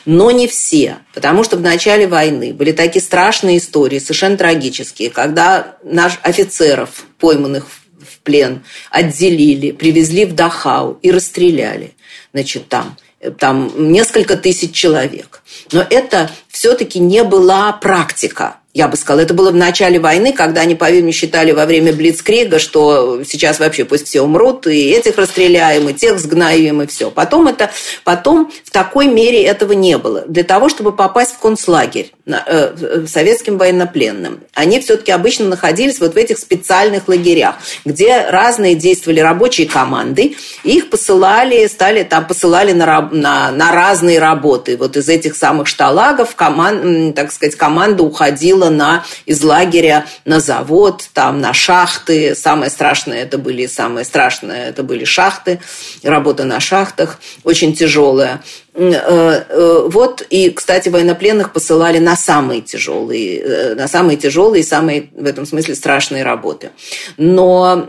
[0.06, 5.76] Но не все, потому что в начале войны были такие страшные истории, совершенно трагические, когда
[5.84, 11.92] наш офицеров, пойманных в плен, отделили, привезли в Дахау и расстреляли.
[12.32, 12.96] Значит, там–
[13.38, 15.42] там несколько тысяч человек.
[15.72, 19.22] Но это все-таки не была практика я бы сказала.
[19.22, 23.84] Это было в начале войны, когда они, по-видимому, считали во время Блицкрига, что сейчас вообще
[23.84, 27.10] пусть все умрут, и этих расстреляем, и тех сгнаем, и все.
[27.10, 27.72] Потом, это,
[28.04, 30.24] потом в такой мере этого не было.
[30.28, 36.18] Для того, чтобы попасть в концлагерь э, советским военнопленным, они все-таки обычно находились вот в
[36.18, 37.56] этих специальных лагерях,
[37.86, 44.78] где разные действовали рабочие команды, их посылали, стали там посылали на, на, на разные работы.
[44.78, 50.40] Вот из этих самых шталагов команд, так сказать, команда уходила уходила на, из лагеря на
[50.40, 52.36] завод, там на шахты.
[52.36, 55.60] Самое страшное это были, самое страшное это были шахты,
[56.04, 58.42] работа на шахтах, очень тяжелая.
[58.80, 64.66] Э, э, вот, и, кстати, военнопленных посылали на самые тяжелые, э, на самые тяжелые и
[64.66, 66.70] самые, в этом смысле, страшные работы.
[67.18, 67.88] Но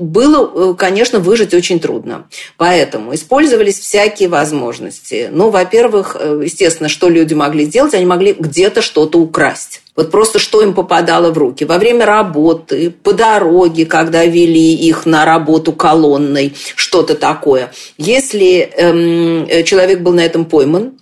[0.00, 2.26] было, конечно, выжить очень трудно.
[2.58, 5.30] Поэтому использовались всякие возможности.
[5.32, 7.94] Ну, во-первых, естественно, что люди могли сделать?
[7.94, 9.80] Они могли где-то что-то украсть.
[9.96, 11.64] Вот просто что им попадало в руки.
[11.64, 17.72] Во время работы, по дороге, когда вели их на работу колонной, что-то такое.
[17.98, 20.92] Если эм, э, человек был на этом пойман,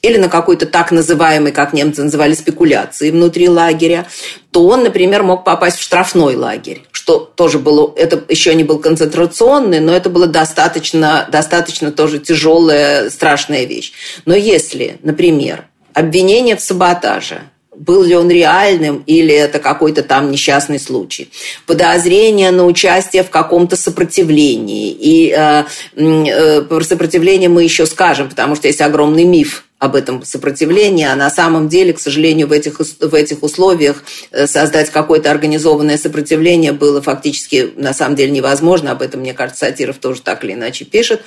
[0.00, 4.06] или на какой-то так называемый, как немцы называли, спекуляции внутри лагеря,
[4.52, 8.78] то он, например, мог попасть в штрафной лагерь, что тоже было, это еще не был
[8.78, 13.92] концентрационный, но это было достаточно, достаточно тоже тяжелая, страшная вещь.
[14.24, 17.40] Но если, например, обвинение в саботаже–
[17.78, 21.30] был ли он реальным или это какой-то там несчастный случай.
[21.66, 24.90] Подозрение на участие в каком-то сопротивлении.
[24.90, 25.64] И э,
[25.96, 31.14] э, про сопротивление мы еще скажем, потому что есть огромный миф об этом сопротивлении, а
[31.14, 36.72] на самом деле, к сожалению, в этих, в этих условиях э, создать какое-то организованное сопротивление
[36.72, 38.90] было фактически на самом деле невозможно.
[38.90, 41.22] Об этом, мне кажется, Сатиров тоже так или иначе пишет.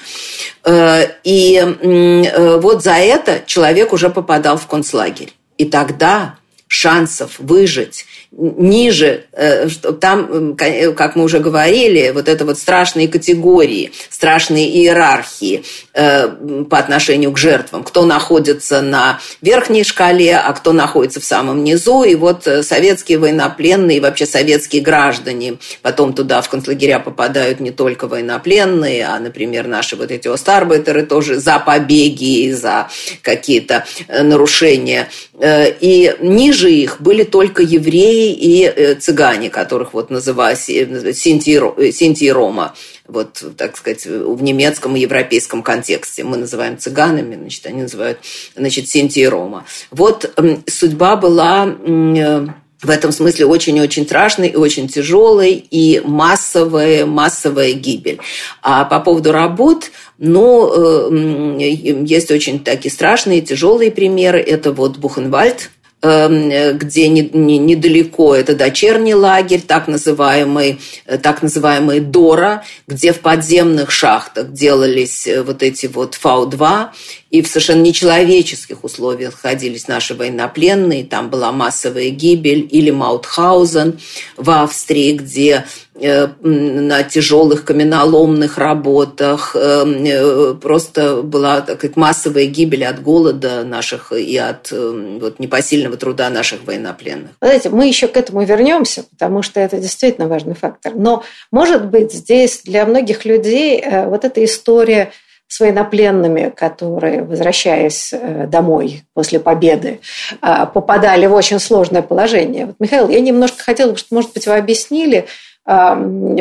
[0.65, 5.31] Э, и э, вот за это человек уже попадал в концлагерь.
[5.57, 6.35] И тогда
[6.71, 9.67] шансов выжить ниже, э,
[9.99, 15.63] там, э, как мы уже говорили, вот это вот страшные категории, страшные иерархии
[15.93, 16.29] э,
[16.69, 22.03] по отношению к жертвам, кто находится на верхней шкале, а кто находится в самом низу,
[22.03, 28.07] и вот советские военнопленные, и вообще советские граждане, потом туда в концлагеря попадают не только
[28.07, 32.87] военнопленные, а, например, наши вот эти остарбайтеры тоже за побеги и за
[33.21, 35.09] какие-то нарушения.
[35.43, 42.75] И ниже их были только евреи, и э, цыгане, которых вот называют синти и рома,
[43.07, 46.23] вот, так сказать, в немецком и европейском контексте.
[46.23, 48.19] Мы называем цыганами, значит, они называют,
[48.55, 49.65] значит, синти и рома.
[49.91, 50.33] Вот
[50.67, 52.47] судьба была э,
[52.81, 58.19] в этом смысле очень-очень страшный и очень тяжелый и массовая, массовая гибель.
[58.61, 64.39] А по поводу работ, ну, есть очень такие страшные, тяжелые примеры.
[64.39, 65.69] Это вот Бухенвальд,
[66.01, 74.51] где недалеко это дочерний лагерь, так называемый, э, так называемый Дора, где в подземных шахтах
[74.51, 76.87] делались э, вот эти вот Фау-2,
[77.29, 83.99] и в совершенно нечеловеческих условиях находились наши военнопленные, там была массовая гибель, или Маутхаузен
[84.37, 85.65] в Австрии, где
[86.01, 89.55] на тяжелых каменоломных работах.
[89.55, 96.29] Э, э, просто была так массовая гибель от голода наших и от вот, непосильного труда
[96.29, 97.31] наших военнопленных.
[97.41, 100.93] Знаете, мы еще к этому вернемся, потому что это действительно важный фактор.
[100.95, 105.11] Но, может быть, здесь для многих людей вот эта история
[105.47, 108.13] с военнопленными, которые, возвращаясь
[108.47, 109.99] домой после победы,
[110.39, 112.67] попадали в очень сложное положение.
[112.67, 115.27] Вот, Михаил, я немножко хотела бы, чтобы, может быть, вы объяснили,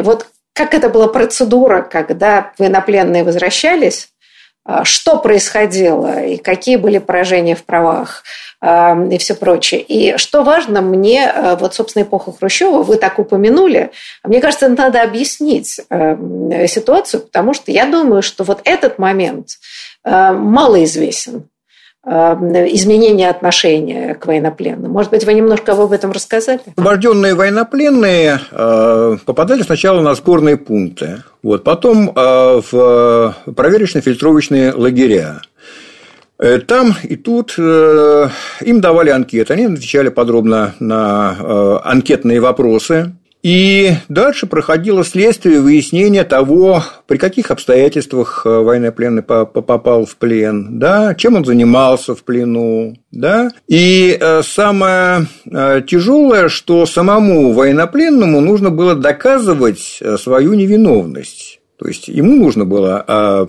[0.02, 4.08] вот как это была процедура, когда военнопленные возвращались,
[4.62, 8.22] а, что происходило и какие были поражения в правах
[8.62, 9.80] и все прочее.
[9.80, 13.90] И что важно, мне, а, вот, собственно, эпоха Хрущева, вы так упомянули,
[14.22, 15.80] мне кажется, надо объяснить
[16.68, 19.52] ситуацию, потому что я думаю, что вот этот момент
[20.04, 21.48] малоизвестен.
[22.02, 24.90] Эм, изменения отношения к военнопленным.
[24.90, 26.60] Может быть, вы немножко об этом рассказали?
[26.74, 35.42] Освобожденные военнопленные э, попадали сначала на сборные пункты, вот, потом э, в проверочно-фильтровочные лагеря.
[36.38, 44.46] Э, там и тут им давали анкеты, они отвечали подробно на анкетные вопросы, и дальше
[44.46, 51.44] проходило следствие выяснения того, при каких обстоятельствах э, военнопленный попал в плен, да, чем он
[51.46, 53.50] занимался в плену, да.
[53.66, 61.60] И э, самое э, тяжелое, что самому военнопленному нужно было доказывать свою невиновность.
[61.78, 63.48] То есть ему нужно было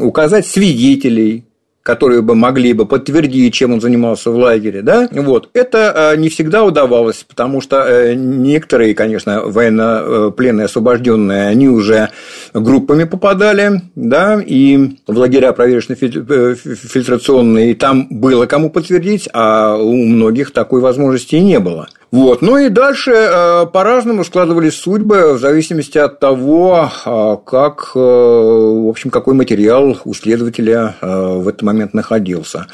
[0.00, 1.46] указать свидетелей,
[1.86, 6.28] которые бы могли бы подтвердить, чем он занимался в лагере, да, вот, это э, не
[6.28, 12.08] всегда удавалось, потому что э, некоторые, конечно, военнопленные освобожденные, они уже
[12.52, 20.50] группами попадали, да, и в лагеря проверочно-фильтрационные, и там было кому подтвердить, а у многих
[20.50, 21.86] такой возможности не было.
[22.12, 22.40] Вот.
[22.40, 28.88] Ну и дальше э, по-разному складывались судьбы в зависимости от того, э, как, э, в
[28.88, 32.66] общем, какой материал у следователя в этот момент находился.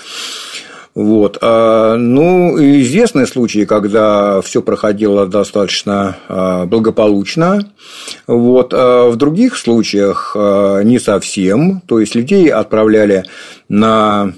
[0.94, 1.38] Вот.
[1.40, 6.16] А, ну, известные случаи, когда все проходило достаточно
[6.66, 7.66] благополучно.
[8.26, 8.72] Вот.
[8.74, 10.36] А в других случаях
[10.84, 11.82] не совсем.
[11.86, 13.24] То есть людей отправляли
[13.68, 14.32] на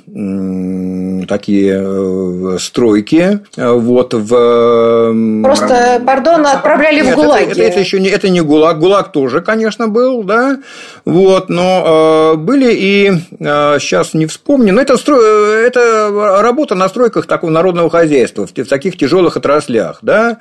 [1.26, 3.40] такие э, стройки.
[3.56, 5.42] Вот в...
[5.42, 7.42] Просто, пардон, отправляли Нет, в ГУЛАГи.
[7.42, 8.78] Это, это, это еще не, это не ГУЛАГ.
[8.78, 10.58] ГУЛАГ тоже, конечно, был, да.
[11.04, 15.16] Вот, но э, были и э, сейчас не вспомню, но это, стро...
[15.16, 20.38] это работа на стройках такого народного хозяйства в, таких тяжелых отраслях, да.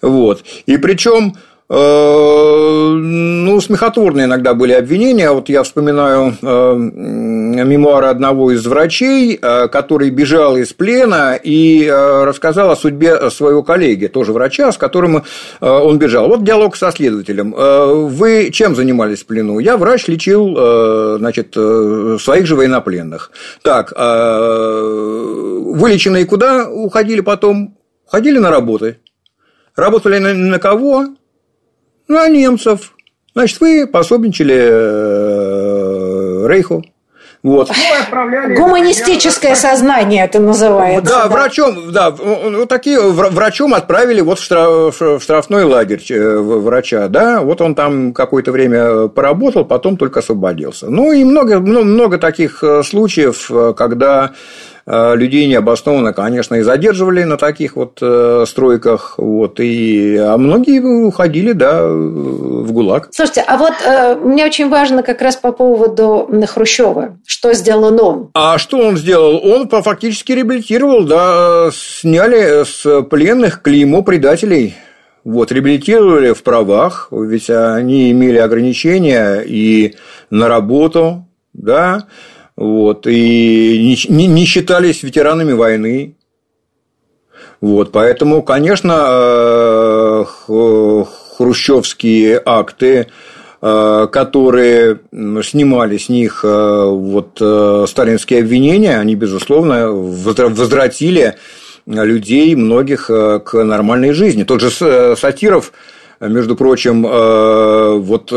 [0.00, 0.44] Вот.
[0.66, 1.36] И причем
[1.72, 5.30] ну, смехотворные иногда были обвинения.
[5.30, 12.72] Вот я вспоминаю э, мемуары одного из врачей, э, который бежал из плена и рассказал
[12.72, 15.22] о судьбе своего коллеги, тоже врача, с которым
[15.60, 16.26] он бежал.
[16.28, 17.54] Вот диалог со следователем.
[18.08, 19.60] Вы чем занимались в плену?
[19.60, 23.30] Я врач, лечил значит, своих же военнопленных.
[23.62, 23.92] Так,
[25.70, 27.76] вылеченные куда уходили потом?
[28.06, 28.96] Уходили на работы.
[29.76, 31.06] Работали на кого?
[32.10, 32.92] На немцев.
[33.34, 36.84] Значит, вы пособничали э, Рейху.
[37.42, 37.70] Вот.
[38.12, 41.10] Ну, Гуманистическое сознание это называется.
[41.10, 46.36] Да, да, врачом, да, вот такие врачом отправили вот в, штраф, в штрафной лагерь э,
[46.38, 50.90] врача, да, вот он там какое-то время поработал, потом только освободился.
[50.90, 54.32] Ну и много, много таких э, случаев, когда
[55.14, 61.52] людей необоснованно, конечно, и задерживали на таких вот э, стройках, вот, и, а многие уходили,
[61.52, 63.10] да, в ГУЛАГ.
[63.12, 68.30] Слушайте, а вот э, мне очень важно как раз по поводу Хрущева, что сделал он?
[68.34, 69.40] А что он сделал?
[69.44, 74.74] Он фактически реабилитировал, да, сняли с пленных клеймо предателей,
[75.22, 79.94] вот, реабилитировали в правах, ведь они имели ограничения и
[80.30, 82.06] на работу, да,
[82.60, 86.14] вот, и не, не считались ветеранами войны.
[87.62, 90.24] Вот, поэтому, конечно, э,
[91.38, 93.06] хрущевские акты,
[93.62, 95.00] э, которые
[95.42, 97.40] снимали с них э, вот,
[97.88, 101.36] сталинские обвинения, они, безусловно, возвратили
[101.86, 104.44] людей, многих к нормальной жизни.
[104.44, 105.72] Тот же Сатиров,
[106.20, 108.32] между прочим, вот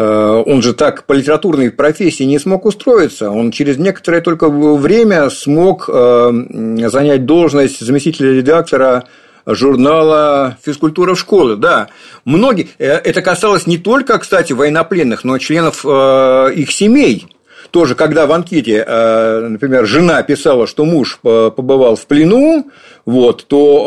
[0.00, 3.30] он же так по литературной профессии не смог устроиться.
[3.30, 9.04] Он через некоторое только время смог занять должность заместителя редактора
[9.46, 11.56] журнала «Физкультура в школе».
[11.56, 11.88] Да,
[12.24, 12.68] многие.
[12.78, 17.26] Это касалось не только, кстати, военнопленных, но и членов их семей
[17.70, 22.70] тоже, когда в анкете, э, например, жена писала, что муж побывал в плену,
[23.08, 23.86] вот, то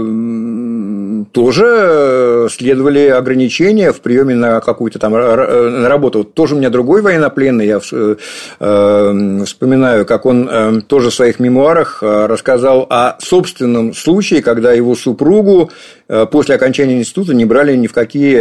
[0.00, 6.20] э, тоже следовали ограничения в приеме на какую-то там на работу.
[6.20, 8.16] Вот тоже у меня другой военнопленный, я э,
[9.44, 15.70] вспоминаю, как он тоже в своих мемуарах рассказал о собственном случае, когда его супругу
[16.30, 18.38] после окончания института не брали ни в какие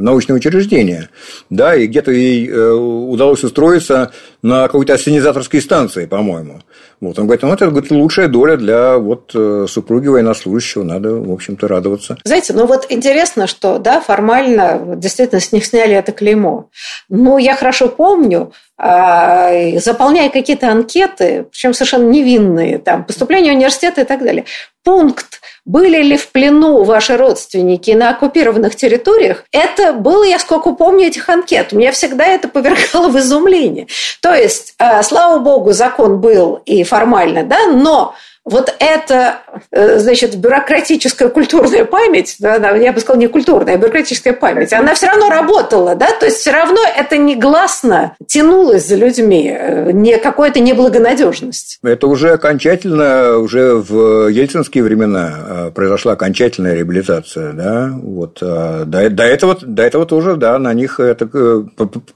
[0.00, 1.10] научные учреждения.
[1.48, 4.10] Да, и где-то ей э, удалось устроиться
[4.42, 6.62] на какой-то ассенизаторской станции, по-моему.
[7.00, 7.18] Вот.
[7.18, 11.66] Он говорит, ну, это говорит, лучшая доля для вот э, супруги военнослужащего, надо, в общем-то,
[11.66, 12.18] радоваться.
[12.24, 16.68] Знаете, ну вот интересно, что, да, формально действительно с них сняли это клеймо.
[17.08, 23.98] Но я хорошо помню, а, заполняя какие-то анкеты, причем совершенно невинные, там, поступление в университет
[23.98, 24.44] и так далее,
[24.84, 25.40] пункт
[25.70, 31.28] были ли в плену ваши родственники на оккупированных территориях, это было, я сколько помню этих
[31.28, 31.70] анкет.
[31.70, 33.86] Меня всегда это повергало в изумление.
[34.20, 38.14] То есть, а, слава богу, закон был и формально, да, но
[38.50, 44.32] вот эта, э, значит, бюрократическая культурная память, да, я бы сказала, не культурная, а бюрократическая
[44.32, 49.56] память, она все равно работала, да, то есть все равно это негласно тянулось за людьми,
[49.56, 51.78] э, не какая-то неблагонадежность.
[51.84, 59.22] Это уже окончательно, уже в ельцинские времена э, произошла окончательная реабилитация, да, вот, до, до,
[59.22, 61.26] этого, до этого тоже, да, на них это,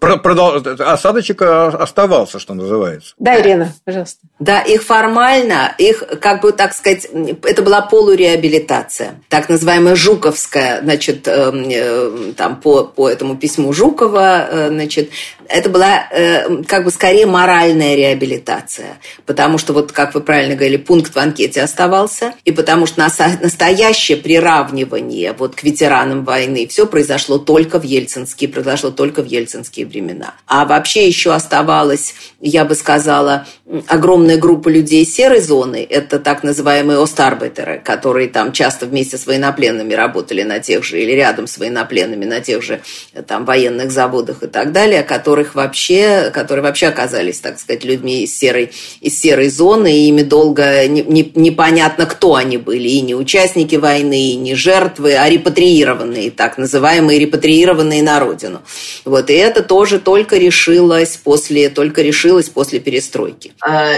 [0.00, 0.62] продол...
[0.80, 3.14] осадочек оставался, что называется.
[3.18, 4.20] Да, Ирина, пожалуйста.
[4.40, 7.06] Да, их формально, их как бы, так сказать,
[7.42, 14.48] это была полуреабилитация, так называемая Жуковская, значит, эм, э, там по, по этому письму Жукова,
[14.50, 15.10] э, значит,
[15.48, 20.76] это была э, как бы скорее моральная реабилитация, потому что вот, как вы правильно говорили,
[20.76, 27.38] пункт в анкете оставался, и потому что настоящее приравнивание вот к ветеранам войны все произошло
[27.38, 30.34] только в ельцинские, произошло только в ельцинские времена.
[30.46, 33.46] А вообще еще оставалась, я бы сказала,
[33.88, 39.94] огромная группа людей серой зоны, это так называемые остарбайтеры, которые там часто вместе с военнопленными
[39.94, 42.80] работали на тех же, или рядом с военнопленными на тех же
[43.26, 45.02] там военных заводах и так далее,
[45.34, 48.70] которых вообще, которые вообще оказались, так сказать, людьми из серой,
[49.00, 53.74] из серой зоны, и ими долго не, не, непонятно, кто они были, и не участники
[53.74, 58.60] войны, и не жертвы, а репатриированные, так называемые репатриированные на родину.
[59.04, 63.54] Вот, и это тоже только решилось после, только решилось после перестройки.
[63.66, 63.94] Э,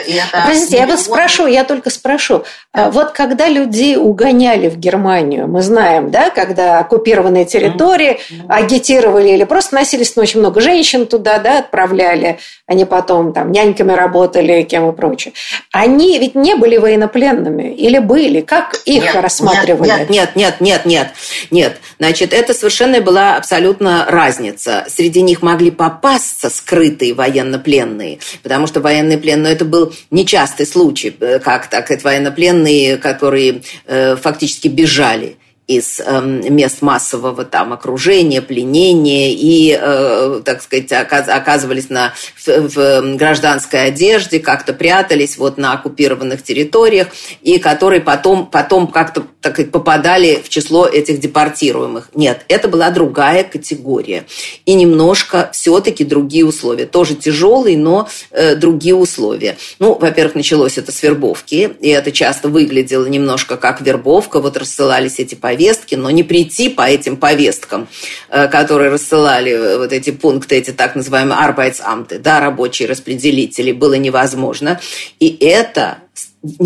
[0.47, 2.45] Простите, я вас спрошу, я только спрошу.
[2.73, 9.45] А вот когда людей угоняли в Германию, мы знаем, да, когда оккупированные территории агитировали или
[9.45, 14.91] просто носились, ну, очень много женщин туда, да, отправляли, они потом там няньками работали, кем
[14.91, 15.35] и прочее.
[15.73, 18.41] Они ведь не были военнопленными или были?
[18.41, 19.89] Как их нет, рассматривали?
[19.89, 21.09] Нет, нет, нет, нет, нет,
[21.51, 21.77] нет.
[21.99, 24.85] Значит, это совершенно была абсолютно разница.
[24.89, 31.15] Среди них могли попасться скрытые военнопленные, потому что военные пленные, но это был нечастый случай,
[31.21, 35.37] э, как так сказать, военнопленные, которые э, фактически бежали
[35.67, 43.17] из э, мест массового там окружения, пленения и, э, так сказать, оказывались на, в, в
[43.17, 47.09] гражданской одежде, как-то прятались вот на оккупированных территориях
[47.43, 52.11] и которые потом, потом как-то так попадали в число этих депортируемых.
[52.15, 54.25] Нет, это была другая категория
[54.67, 56.87] и немножко все-таки другие условия.
[56.87, 59.57] Тоже тяжелые, но э, другие условия.
[59.81, 64.41] Ну, во-первых, началось это с вербовки, и это часто выглядело немножко как вербовка.
[64.41, 67.89] Вот рассылались эти повестки повестки, но не прийти по этим повесткам,
[68.29, 73.95] э, которые рассылали э, вот эти пункты, эти так называемые Arbeitsamte, да, рабочие распределители, было
[73.95, 74.81] невозможно.
[75.19, 75.99] И это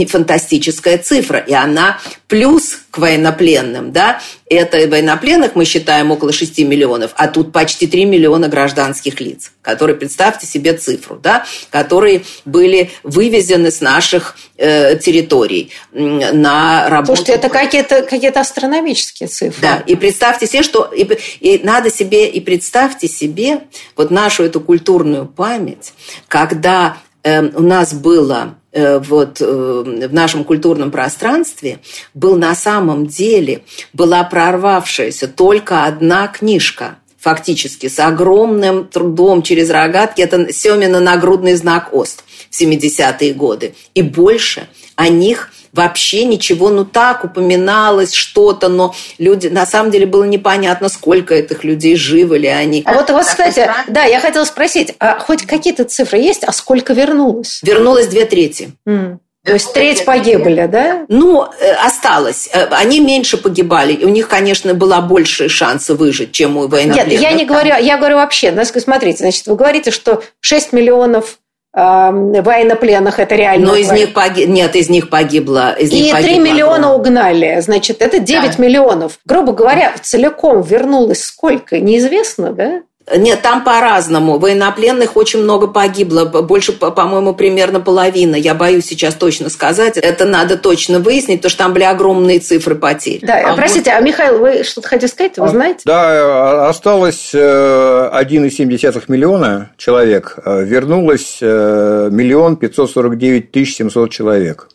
[0.07, 7.13] фантастическая цифра, и она плюс к военнопленным, да, это военнопленных мы считаем около 6 миллионов,
[7.17, 13.71] а тут почти 3 миллиона гражданских лиц, которые, представьте себе цифру, да, которые были вывезены
[13.71, 17.17] с наших э, территорий на работу.
[17.17, 19.63] Слушайте, это какие-то какие астрономические цифры.
[19.63, 21.09] Да, и представьте себе, что и,
[21.41, 23.63] и надо себе, и представьте себе
[23.97, 25.93] вот нашу эту культурную память,
[26.27, 31.81] когда у нас было Э, вот, э, в нашем культурном пространстве
[32.15, 40.23] был на самом деле, была прорвавшаяся только одна книжка фактически, с огромным трудом через рогатки.
[40.23, 43.75] Это Семина нагрудный знак ОСТ в 70-е годы.
[43.95, 50.07] И больше о них вообще ничего, ну так упоминалось что-то, но люди, на самом деле
[50.07, 52.83] было непонятно, сколько этих людей, живы ли они.
[52.85, 56.53] А вот у вас, кстати, да, я хотела спросить, а хоть какие-то цифры есть, а
[56.53, 57.61] сколько вернулось?
[57.63, 58.73] Вернулось две трети.
[58.87, 59.19] Mm.
[59.43, 61.07] То есть треть погибли, да?
[61.09, 62.51] Ну, э, осталось.
[62.53, 64.05] Э, они меньше погибали.
[64.05, 67.13] У них, конечно, была больше шанса выжить, чем у военнопленных.
[67.13, 68.55] Нет, я не говорю, я говорю вообще.
[68.65, 71.39] Смотрите, значит, вы говорите, что 6 миллионов
[71.73, 73.69] военнопленных это реально.
[73.69, 74.49] Но из них погиб...
[74.49, 75.73] нет, из них погибло.
[75.73, 77.61] Из них и 3 миллиона угнали.
[77.61, 78.63] Значит, это 9 да.
[78.63, 79.21] миллионов.
[79.25, 81.79] Грубо говоря, целиком вернулось сколько?
[81.79, 82.83] Неизвестно, да?
[83.17, 84.39] Нет, там по-разному.
[84.39, 86.25] Военнопленных очень много погибло.
[86.27, 88.37] Больше, по-моему, примерно половина.
[88.37, 89.97] Я боюсь сейчас точно сказать.
[89.97, 93.21] Это надо точно выяснить, потому что там были огромные цифры потерь.
[93.23, 93.99] Да, а простите, вот...
[93.99, 95.39] а Михаил, вы что-то хотите сказать?
[95.39, 95.81] Вы а, знаете?
[95.85, 100.39] Да, осталось 1,7 э, миллиона человек.
[100.45, 104.69] Э, вернулось э, миллион пятьсот сорок девять тысяч семьсот человек.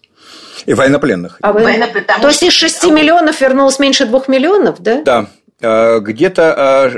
[0.65, 1.37] И военнопленных.
[1.41, 1.63] А вы...
[1.63, 2.21] Военнопленных.
[2.21, 5.01] То есть из 6 миллионов вернулось меньше 2 миллионов, да?
[5.03, 5.27] Да.
[5.61, 6.91] Э, где-то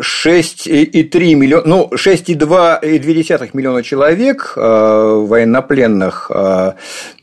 [0.00, 6.72] 6,3 миллиона, ну, 6,2 миллиона человек э, военнопленных, э,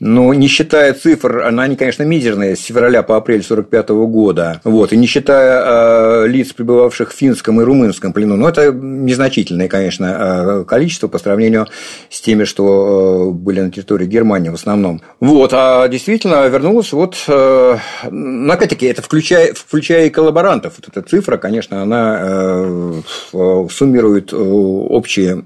[0.00, 4.96] ну, не считая цифр, они, конечно, мизерные, с февраля по апрель 45 года, вот, и
[4.96, 11.18] не считая лиц, пребывавших в финском и румынском плену, но это незначительное, конечно, количество по
[11.18, 11.66] сравнению
[12.08, 15.02] с теми, что были на территории Германии в основном.
[15.20, 21.36] Вот, а действительно вернулось вот, ну, опять-таки, это включая, включая и коллаборантов, вот эта цифра,
[21.36, 23.02] конечно, она э,
[23.70, 25.42] суммирует э, общее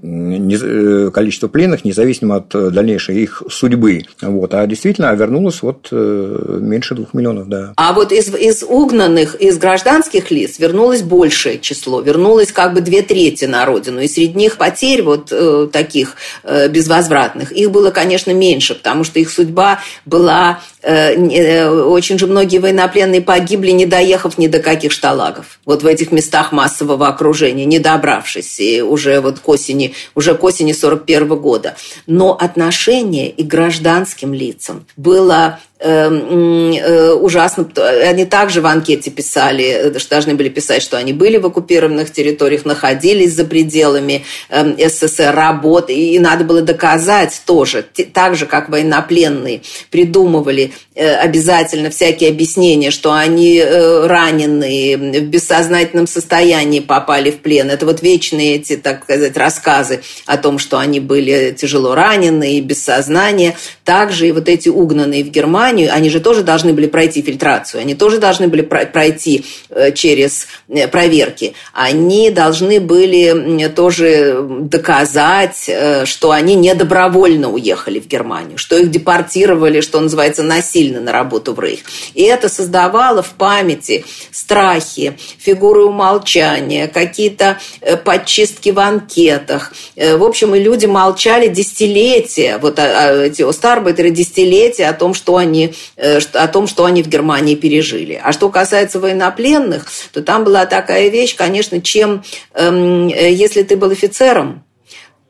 [1.11, 4.03] количество пленных, независимо от дальнейшей их судьбы.
[4.21, 4.53] Вот.
[4.53, 7.73] А действительно вернулось вот э, меньше двух миллионов, да.
[7.75, 13.01] А вот из, из угнанных, из гражданских лиц вернулось большее число, вернулось как бы две
[13.01, 14.01] трети на родину.
[14.01, 15.31] И среди них потерь вот
[15.71, 20.59] таких безвозвратных, их было, конечно, меньше, потому что их судьба была...
[20.83, 26.11] Очень же многие военнопленные погибли, не доехав ни до каких шталов ГУЛАГов, вот в этих
[26.11, 31.75] местах массового окружения, не добравшись и уже вот к осени, уже к осени 41 года.
[32.07, 37.67] Но отношение и гражданским лицам было э, ужасно.
[38.07, 42.65] Они также в анкете писали, что должны были писать, что они были в оккупированных территориях,
[42.65, 49.61] находились за пределами эм, СССР, работы, и надо было доказать тоже, так же, как военнопленные
[49.89, 57.69] придумывали э, обязательно всякие объяснения, что они э, раненые, в бессознательном состоянии попали в плен.
[57.69, 62.61] Это вот вечные эти, так сказать, рассказы о том, что они были тяжело ранены и
[62.61, 63.55] без сознания.
[63.83, 67.81] Также и вот эти угнанные в Германию Германию, они же тоже должны были пройти фильтрацию,
[67.81, 71.53] они тоже должны были пройти э, через э, проверки.
[71.73, 78.91] Они должны были тоже доказать, э, что они не добровольно уехали в Германию, что их
[78.91, 81.81] депортировали, что называется, насильно на работу в Рейх.
[82.13, 87.59] И это создавало в памяти страхи, фигуры умолчания, какие-то
[88.03, 89.73] подчистки в анкетах.
[89.95, 95.37] В общем, и люди молчали десятилетия, вот а, а, эти Остарбайтеры десятилетия о том, что
[95.37, 95.62] они
[95.95, 98.19] Э, о том, что они в Германии пережили.
[98.23, 103.75] А что касается военнопленных, то там была такая вещь, конечно, чем, эм, э, если ты
[103.77, 104.63] был офицером,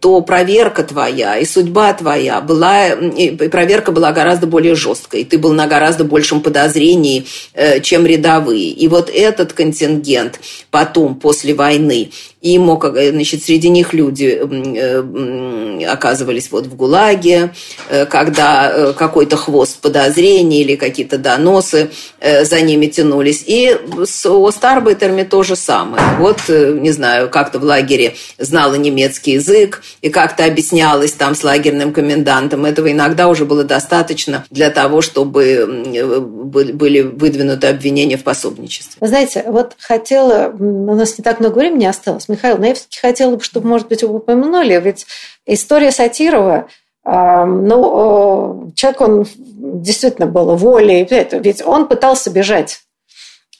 [0.04, 5.54] то проверка твоя и судьба твоя была, и проверка была гораздо более жесткой, ты был
[5.54, 8.70] на гораздо большем подозрении, э, чем рядовые.
[8.70, 12.12] И вот этот контингент потом, после войны,
[12.44, 17.54] и мог, э, значит, среди них люди э, оказывались вот в ГУЛАГе,
[18.10, 21.90] когда какой-то хвост подозрений или какие-то доносы
[22.22, 23.44] за ними тянулись.
[23.46, 23.76] И
[24.06, 26.04] с Остарбайтерами то же самое.
[26.20, 31.94] Вот, не знаю, как-то в лагере знала немецкий язык, и как-то объяснялось там с лагерным
[31.94, 32.66] комендантом.
[32.66, 35.66] Этого иногда уже было достаточно для того, чтобы
[36.54, 38.98] были выдвинуты обвинения в пособничестве.
[39.00, 43.00] Вы знаете, вот хотела, у нас не так много времени осталось, Михаил, но я все-таки
[43.00, 45.06] хотела бы, чтобы, может быть, упомянули, ведь
[45.46, 46.68] история Сатирова,
[47.06, 52.84] ну, человек, он действительно был волей, ведь он пытался бежать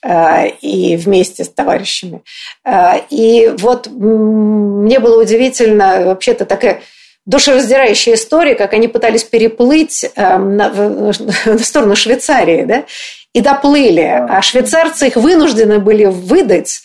[0.04, 2.22] Э, и вместе с товарищами.
[2.62, 6.82] Э, и вот мне было удивительно, вообще-то такая
[7.24, 12.84] душераздирающая история, как они пытались переплыть э, на, на сторону Швейцарии, да,
[13.32, 16.82] и доплыли, а швейцарцы их вынуждены были выдать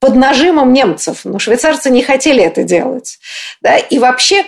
[0.00, 1.20] под нажимом немцев.
[1.24, 3.18] Но швейцарцы не хотели это делать.
[3.60, 3.76] Да?
[3.78, 4.44] И вообще,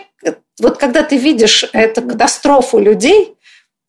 [0.61, 3.35] вот когда ты видишь эту катастрофу людей,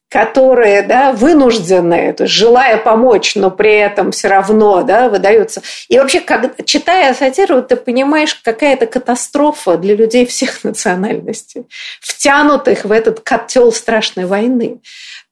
[0.09, 5.61] которые да, вынуждены, то есть желая помочь, но при этом все равно да, выдаются.
[5.87, 11.67] И вообще, как, читая сатиру, ты понимаешь, какая это катастрофа для людей всех национальностей,
[12.01, 14.79] втянутых в этот котел страшной войны.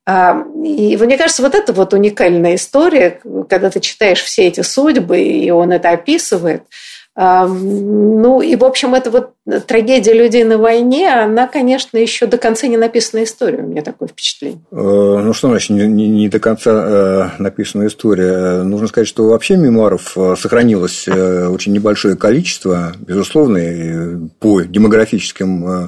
[0.08, 5.50] И мне кажется, вот это вот уникальная история, когда ты читаешь все эти судьбы, и
[5.52, 6.64] он это описывает–
[7.20, 9.32] ну и, в общем, это вот
[9.66, 14.08] трагедия людей на войне, она, конечно, еще до конца не написана история, у меня такое
[14.08, 14.62] впечатление.
[14.72, 14.76] Э,
[15.24, 18.62] ну что значит не, не, не до конца э, написана история?
[18.62, 25.88] Нужно сказать, что вообще мемуаров э, сохранилось очень небольшое количество, безусловно, по демографическим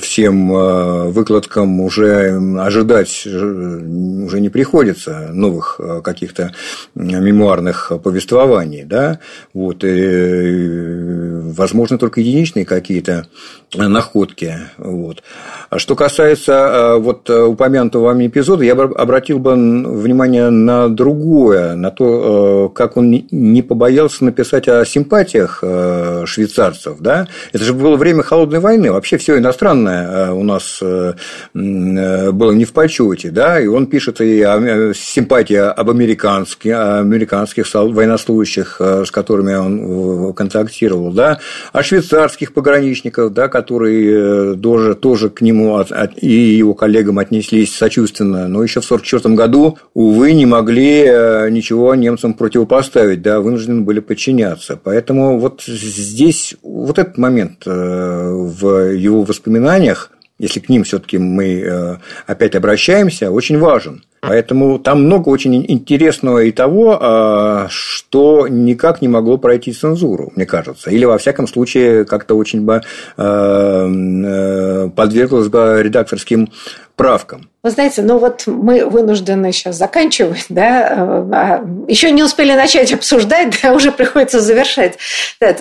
[0.00, 3.30] всем э, выкладкам уже ожидать э,
[4.24, 6.52] уже не приходится новых каких-то
[6.94, 9.18] мемуарных повествований, да,
[9.52, 13.26] вот, и, возможно, только единичные какие-то
[13.74, 14.54] находки.
[14.78, 15.22] Вот.
[15.70, 21.90] А что касается вот упомянутого вами эпизода, я бы обратил бы внимание на другое, на
[21.90, 25.64] то, как он не побоялся написать о симпатиях
[26.26, 26.98] швейцарцев.
[27.00, 27.26] Да?
[27.52, 31.14] Это же было время холодной войны, вообще все иностранное странное э, у нас э,
[31.54, 37.66] э, было не в почете, да, и он пишет и о симпатии об американских, американских
[37.74, 41.38] военнослужащих, с которыми он контактировал, да,
[41.72, 45.82] о швейцарских пограничников, да, которые тоже, тоже к нему
[46.16, 51.02] и его коллегам отнеслись сочувственно, но еще в 1944 году, увы, не могли
[51.50, 54.78] ничего немцам противопоставить, да, вынуждены были подчиняться.
[54.82, 61.60] Поэтому вот здесь вот этот момент в его воспоминаниях воспоминаниях, если к ним все-таки мы
[61.60, 61.96] э,
[62.26, 64.04] опять обращаемся, очень важен.
[64.22, 70.46] Поэтому там много очень интересного и того, э, что никак не могло пройти цензуру, мне
[70.46, 70.90] кажется.
[70.90, 72.82] Или, во всяком случае, как-то очень бы
[73.16, 76.52] э, подверглось бы редакторским
[76.94, 77.50] правкам.
[77.64, 80.86] Вы знаете, ну вот мы вынуждены сейчас заканчивать, да,
[81.32, 84.98] а еще не успели начать обсуждать, да, уже приходится завершать.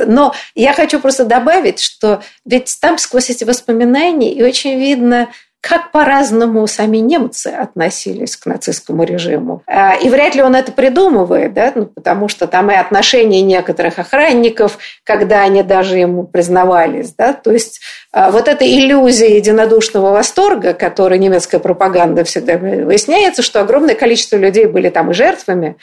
[0.05, 5.29] Но я хочу просто добавить, что ведь там сквозь эти воспоминания и очень видно
[5.61, 9.61] как по-разному сами немцы относились к нацистскому режиму.
[9.67, 11.71] А, и вряд ли он это придумывает, да?
[11.75, 17.13] ну, потому что там и отношения некоторых охранников, когда они даже ему признавались.
[17.13, 17.33] Да?
[17.33, 17.79] То есть
[18.11, 24.65] а, вот эта иллюзия единодушного восторга, которой немецкая пропаганда всегда выясняется, что огромное количество людей
[24.65, 25.77] были там и жертвами,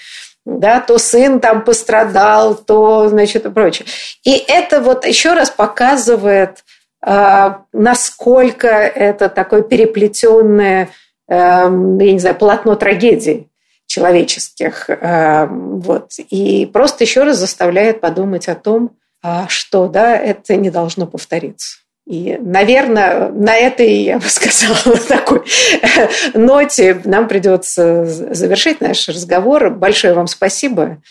[0.44, 3.86] да, то сын там пострадал, то, значит, и прочее.
[4.24, 6.64] И это вот еще раз показывает
[7.00, 10.88] насколько это такое переплетенное,
[11.28, 13.48] эм, я не знаю, полотно трагедий
[13.86, 14.90] человеческих.
[14.90, 16.12] Эм, вот.
[16.30, 18.90] И просто еще раз заставляет подумать о том,
[19.22, 21.78] а, что да, это не должно повториться.
[22.06, 25.42] И, наверное, на этой, я бы сказала, такой
[26.34, 29.70] ноте нам придется завершить наш разговор.
[29.70, 31.02] Большое вам спасибо.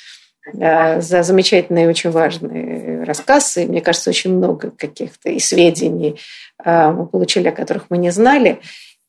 [0.53, 3.57] Э, за замечательный и очень важный рассказ.
[3.57, 6.19] И, мне кажется, очень много каких-то и сведений
[6.63, 8.59] э, мы получили, о которых мы не знали.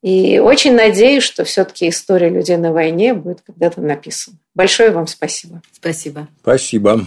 [0.03, 4.37] И очень надеюсь, что все-таки история людей на войне будет когда-то написана.
[4.55, 5.61] Большое вам спасибо.
[5.73, 6.29] Спасибо.
[6.41, 7.07] Спасибо.